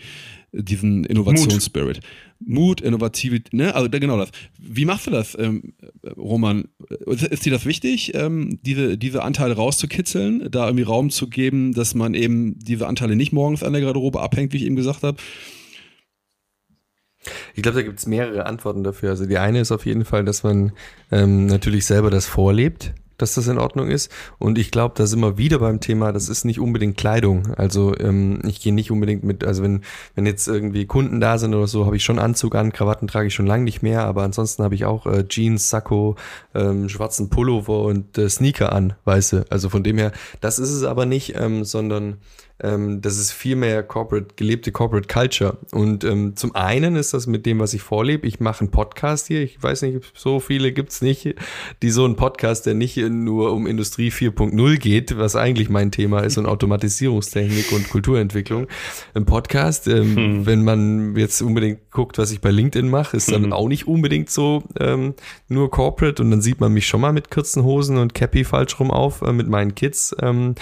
[0.64, 1.99] diesen Innovationsspirit.
[2.39, 3.76] Mut, Innovativität, ne?
[3.76, 4.30] Also genau das.
[4.60, 5.74] Wie machst du das, ähm,
[6.18, 6.66] Roman?
[7.06, 11.95] Ist dir das wichtig, ähm, diese, diese Anteile rauszukitzeln, da irgendwie Raum zu geben, dass
[11.95, 15.18] man eben diese Anteile nicht morgens an der Garderobe abhängt, wie ich eben gesagt habe?
[17.56, 19.10] Ich glaube, da gibt es mehrere Antworten dafür.
[19.10, 20.74] Also die eine ist auf jeden Fall, dass man
[21.12, 24.11] ähm, natürlich selber das vorlebt dass das in Ordnung ist.
[24.39, 27.53] Und ich glaube, da sind wir wieder beim Thema, das ist nicht unbedingt Kleidung.
[27.55, 29.82] Also ähm, ich gehe nicht unbedingt mit, also wenn,
[30.16, 33.28] wenn jetzt irgendwie Kunden da sind oder so, habe ich schon Anzug an, Krawatten trage
[33.28, 36.16] ich schon lange nicht mehr, aber ansonsten habe ich auch äh, Jeans, Sakko,
[36.53, 39.45] ähm, schwarzen Pullover und äh, Sneaker an, weiße.
[39.49, 40.11] Also von dem her,
[40.41, 42.18] das ist es aber nicht, ähm, sondern
[42.64, 45.58] ähm, das ist viel mehr Corporate, gelebte Corporate Culture.
[45.72, 48.26] Und ähm, zum einen ist das mit dem, was ich vorlebe.
[48.26, 49.41] Ich mache einen Podcast hier.
[49.41, 51.36] Ich weiß nicht, so viele gibt's nicht,
[51.82, 56.22] die so einen Podcast, der nicht nur um Industrie 4.0 geht, was eigentlich mein Thema
[56.22, 58.68] ist und Automatisierungstechnik und Kulturentwicklung.
[59.14, 60.45] Ein Podcast, ähm, hm.
[60.45, 63.53] wenn man jetzt unbedingt guckt, was ich bei LinkedIn mache, ist dann hm.
[63.53, 65.14] auch nicht unbedingt so ähm,
[65.49, 68.80] nur Corporate und dann sieht man mich schon mal mit kurzen Hosen und Cappy falsch
[68.80, 70.16] rum auf äh, mit meinen Kids.
[70.22, 70.56] Ähm,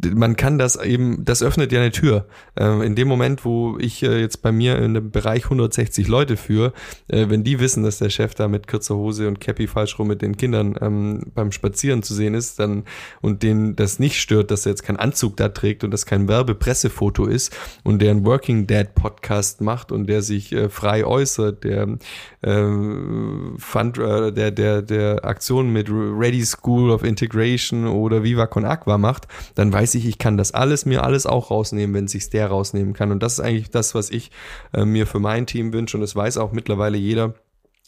[0.00, 2.26] man kann das eben, das öffnet ja eine Tür.
[2.56, 6.36] Ähm, in dem Moment, wo ich äh, jetzt bei mir in dem Bereich 160 Leute
[6.36, 6.72] führe,
[7.08, 10.08] äh, wenn die wissen, dass der Chef da mit kurzer Hose und Cappy falsch rum
[10.08, 12.84] mit den Kindern ähm, beim Spazieren zu sehen ist, dann
[13.20, 16.28] und denen das nicht stört, dass er jetzt keinen Anzug da trägt und das kein
[16.28, 21.64] Werbepressefoto ist und der einen Working Dad Podcast macht und der sich äh, frei äußert,
[21.64, 21.98] der
[22.44, 28.64] ähm, Fund, äh, der der der Aktion mit Ready School of Integration oder Viva Con
[28.64, 29.26] Aqua macht,
[29.56, 32.48] dann weiß weiß ich, ich kann das alles, mir alles auch rausnehmen, wenn sich der
[32.48, 33.10] rausnehmen kann.
[33.10, 34.30] Und das ist eigentlich das, was ich
[34.74, 35.96] äh, mir für mein Team wünsche.
[35.96, 37.34] Und das weiß auch mittlerweile jeder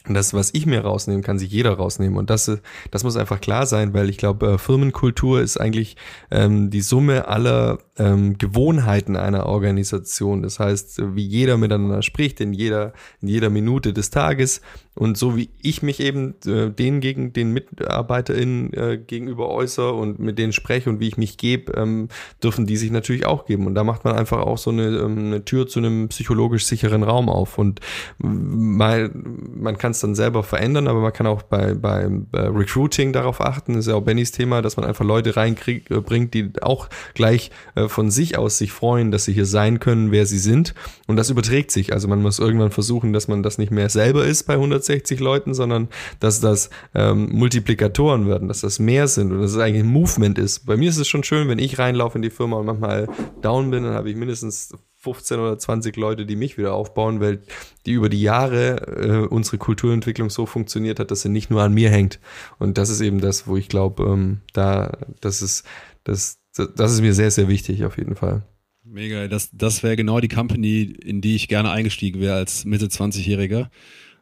[0.08, 2.16] Und das, was ich mir rausnehmen, kann sich jeder rausnehmen.
[2.16, 2.50] Und das,
[2.90, 5.96] das muss einfach klar sein, weil ich glaube, äh, Firmenkultur ist eigentlich
[6.30, 10.42] ähm, die Summe aller ähm, Gewohnheiten einer Organisation.
[10.42, 14.62] Das heißt, wie jeder miteinander spricht in jeder, in jeder Minute des Tages
[14.94, 20.18] und so wie ich mich eben äh, denen gegen den MitarbeiterInnen äh, gegenüber äußere und
[20.18, 22.08] mit denen spreche und wie ich mich gebe, ähm,
[22.42, 23.66] dürfen die sich natürlich auch geben.
[23.66, 27.02] Und da macht man einfach auch so eine, ähm, eine Tür zu einem psychologisch sicheren
[27.02, 27.56] Raum auf.
[27.56, 27.80] Und
[28.18, 33.12] mal, man kann es dann selber verändern, aber man kann auch bei, bei, bei Recruiting
[33.12, 33.74] darauf achten.
[33.74, 37.88] Das ist ja auch Bennys Thema, dass man einfach Leute reinbringt, die auch gleich äh,
[37.88, 40.74] von sich aus sich freuen, dass sie hier sein können, wer sie sind.
[41.06, 41.92] Und das überträgt sich.
[41.92, 45.54] Also man muss irgendwann versuchen, dass man das nicht mehr selber ist bei 160 Leuten,
[45.54, 45.88] sondern
[46.20, 50.38] dass das ähm, Multiplikatoren werden, dass das mehr sind und dass es eigentlich ein Movement
[50.38, 50.66] ist.
[50.66, 53.08] Bei mir ist es schon schön, wenn ich reinlaufe in die Firma und manchmal
[53.42, 57.42] down bin, dann habe ich mindestens 15 oder 20 Leute, die mich wieder aufbauen, weil
[57.86, 61.72] die über die Jahre äh, unsere Kulturentwicklung so funktioniert hat, dass sie nicht nur an
[61.72, 62.20] mir hängt.
[62.58, 65.64] Und das ist eben das, wo ich glaube, ähm, da, das ist,
[66.04, 68.42] das, das ist mir sehr, sehr wichtig auf jeden Fall.
[68.84, 72.86] Mega, das, das wäre genau die Company, in die ich gerne eingestiegen wäre als Mitte
[72.86, 73.70] 20-Jähriger.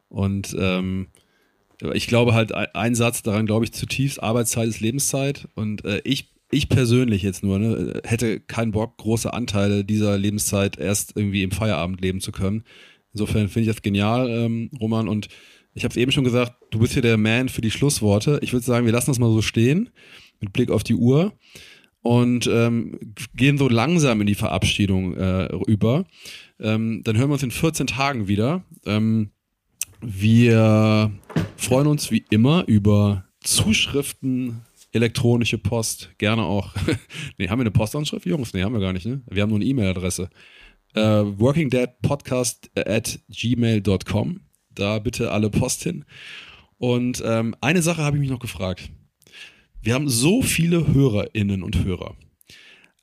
[0.07, 1.07] Und ähm,
[1.93, 5.49] ich glaube halt, ein Satz daran glaube ich zutiefst, Arbeitszeit ist Lebenszeit.
[5.55, 10.77] Und äh, ich, ich persönlich jetzt nur, ne, hätte keinen Bock, große Anteile dieser Lebenszeit
[10.77, 12.63] erst irgendwie im Feierabend leben zu können.
[13.13, 15.07] Insofern finde ich das genial, ähm, Roman.
[15.07, 15.27] Und
[15.73, 18.39] ich habe es eben schon gesagt, du bist hier der Man für die Schlussworte.
[18.41, 19.89] Ich würde sagen, wir lassen das mal so stehen,
[20.39, 21.33] mit Blick auf die Uhr
[22.01, 22.97] und ähm,
[23.35, 26.05] gehen so langsam in die Verabschiedung äh, über.
[26.59, 28.63] Ähm, dann hören wir uns in 14 Tagen wieder.
[28.85, 29.31] Ähm,
[30.01, 31.11] wir
[31.57, 34.61] freuen uns wie immer über Zuschriften,
[34.91, 36.73] elektronische Post, gerne auch.
[37.37, 38.53] nee, haben wir eine Postanschrift, Jungs?
[38.53, 39.21] Nee, haben wir gar nicht, ne?
[39.29, 40.29] Wir haben nur eine E-Mail-Adresse.
[40.95, 44.41] Äh, workingdeadpodcast at gmail.com.
[44.73, 46.05] Da bitte alle Post hin.
[46.77, 48.89] Und ähm, eine Sache habe ich mich noch gefragt.
[49.81, 52.15] Wir haben so viele Hörerinnen und Hörer.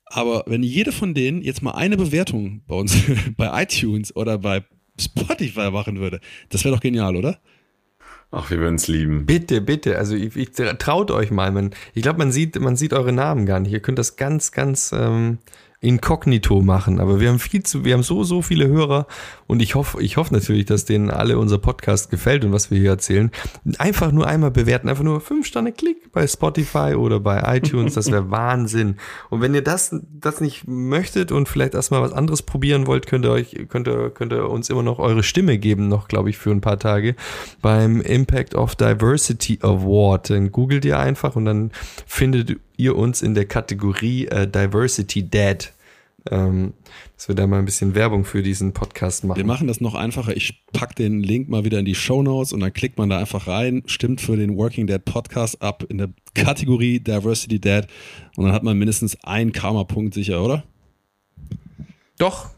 [0.05, 2.95] Aber wenn jede von denen jetzt mal eine Bewertung bei uns,
[3.37, 4.63] bei iTunes oder bei
[4.99, 6.19] Spotify machen würde,
[6.49, 7.39] das wäre doch genial, oder?
[8.29, 9.25] Ach, wir würden es lieben.
[9.25, 9.97] Bitte, bitte.
[9.97, 11.51] Also ich, ich traut euch mal.
[11.51, 13.71] Man, ich glaube, man sieht, man sieht eure Namen gar nicht.
[13.71, 15.37] Ihr könnt das ganz, ganz ähm,
[15.79, 16.99] inkognito machen.
[16.99, 19.05] Aber wir haben viel zu, wir haben so, so viele Hörer
[19.45, 22.79] und ich hoffe, ich hoffe natürlich, dass denen alle unser Podcast gefällt und was wir
[22.79, 23.29] hier erzählen.
[23.77, 28.11] Einfach nur einmal bewerten, einfach nur fünf Sterne Klick bei Spotify oder bei iTunes, das
[28.11, 28.95] wäre Wahnsinn.
[29.29, 33.25] Und wenn ihr das, das nicht möchtet und vielleicht erstmal was anderes probieren wollt, könnt
[33.25, 36.37] ihr euch, könnt ihr, könnt ihr uns immer noch eure Stimme geben, noch, glaube ich,
[36.39, 37.15] für ein paar Tage
[37.61, 40.31] beim Impact of Diversity Award.
[40.31, 41.71] Dann googelt ihr einfach und dann
[42.07, 45.73] findet ihr uns in der Kategorie äh, Diversity Dad.
[46.29, 46.73] Ähm,
[47.15, 49.37] dass wir da mal ein bisschen Werbung für diesen Podcast machen.
[49.37, 50.35] Wir machen das noch einfacher.
[50.35, 53.17] Ich pack den Link mal wieder in die Show Notes und dann klickt man da
[53.17, 57.87] einfach rein, stimmt für den Working Dad Podcast ab in der Kategorie Diversity Dad
[58.35, 60.63] und dann hat man mindestens einen Karma-Punkt sicher, oder?
[62.17, 62.49] Doch,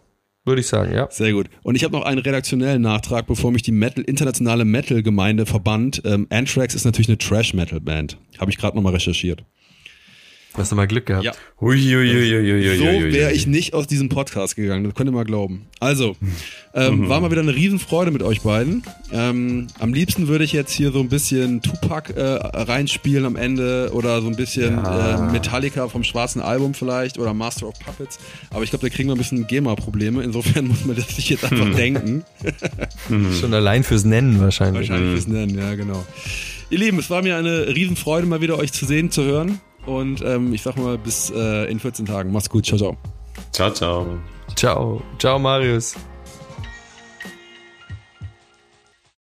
[0.46, 1.08] würde ich sagen, ja.
[1.12, 1.48] Sehr gut.
[1.64, 6.02] Und ich habe noch einen redaktionellen Nachtrag, bevor mich die Metal, internationale Metal-Gemeinde verbannt.
[6.06, 8.18] Ähm, Anthrax ist natürlich eine Trash-Metal-Band.
[8.40, 9.44] Habe ich gerade nochmal recherchiert.
[10.56, 11.26] Hast du mal Glück gehabt.
[11.26, 11.32] Ja.
[11.62, 15.24] Hui, hui, hui, so wäre ich nicht aus diesem Podcast gegangen, das könnt ihr mal
[15.24, 15.68] glauben.
[15.80, 16.16] Also,
[16.74, 17.10] ähm, mhm.
[17.10, 18.84] war mal wieder eine Riesenfreude mit euch beiden.
[19.12, 23.92] Ähm, am liebsten würde ich jetzt hier so ein bisschen Tupac äh, reinspielen am Ende
[23.94, 25.30] oder so ein bisschen ja.
[25.30, 28.20] äh, Metallica vom schwarzen Album vielleicht oder Master of Puppets.
[28.50, 30.24] Aber ich glaube, da kriegen wir ein bisschen GEMA-Probleme.
[30.24, 31.76] Insofern muss man das sich jetzt einfach mhm.
[31.76, 32.24] denken.
[33.08, 33.34] Mhm.
[33.40, 34.90] Schon allein fürs Nennen wahrscheinlich.
[34.90, 36.04] Wahrscheinlich fürs Nennen, ja genau.
[36.72, 39.60] Ihr Lieben, es war mir eine Riesenfreude, mal wieder euch zu sehen, zu hören.
[39.90, 42.32] Und ähm, ich sag mal, bis äh, in 14 Tagen.
[42.32, 42.66] Mach's gut.
[42.66, 42.98] Ciao, ciao.
[43.52, 44.20] Ciao, ciao.
[44.56, 45.02] Ciao.
[45.18, 45.96] Ciao, Marius.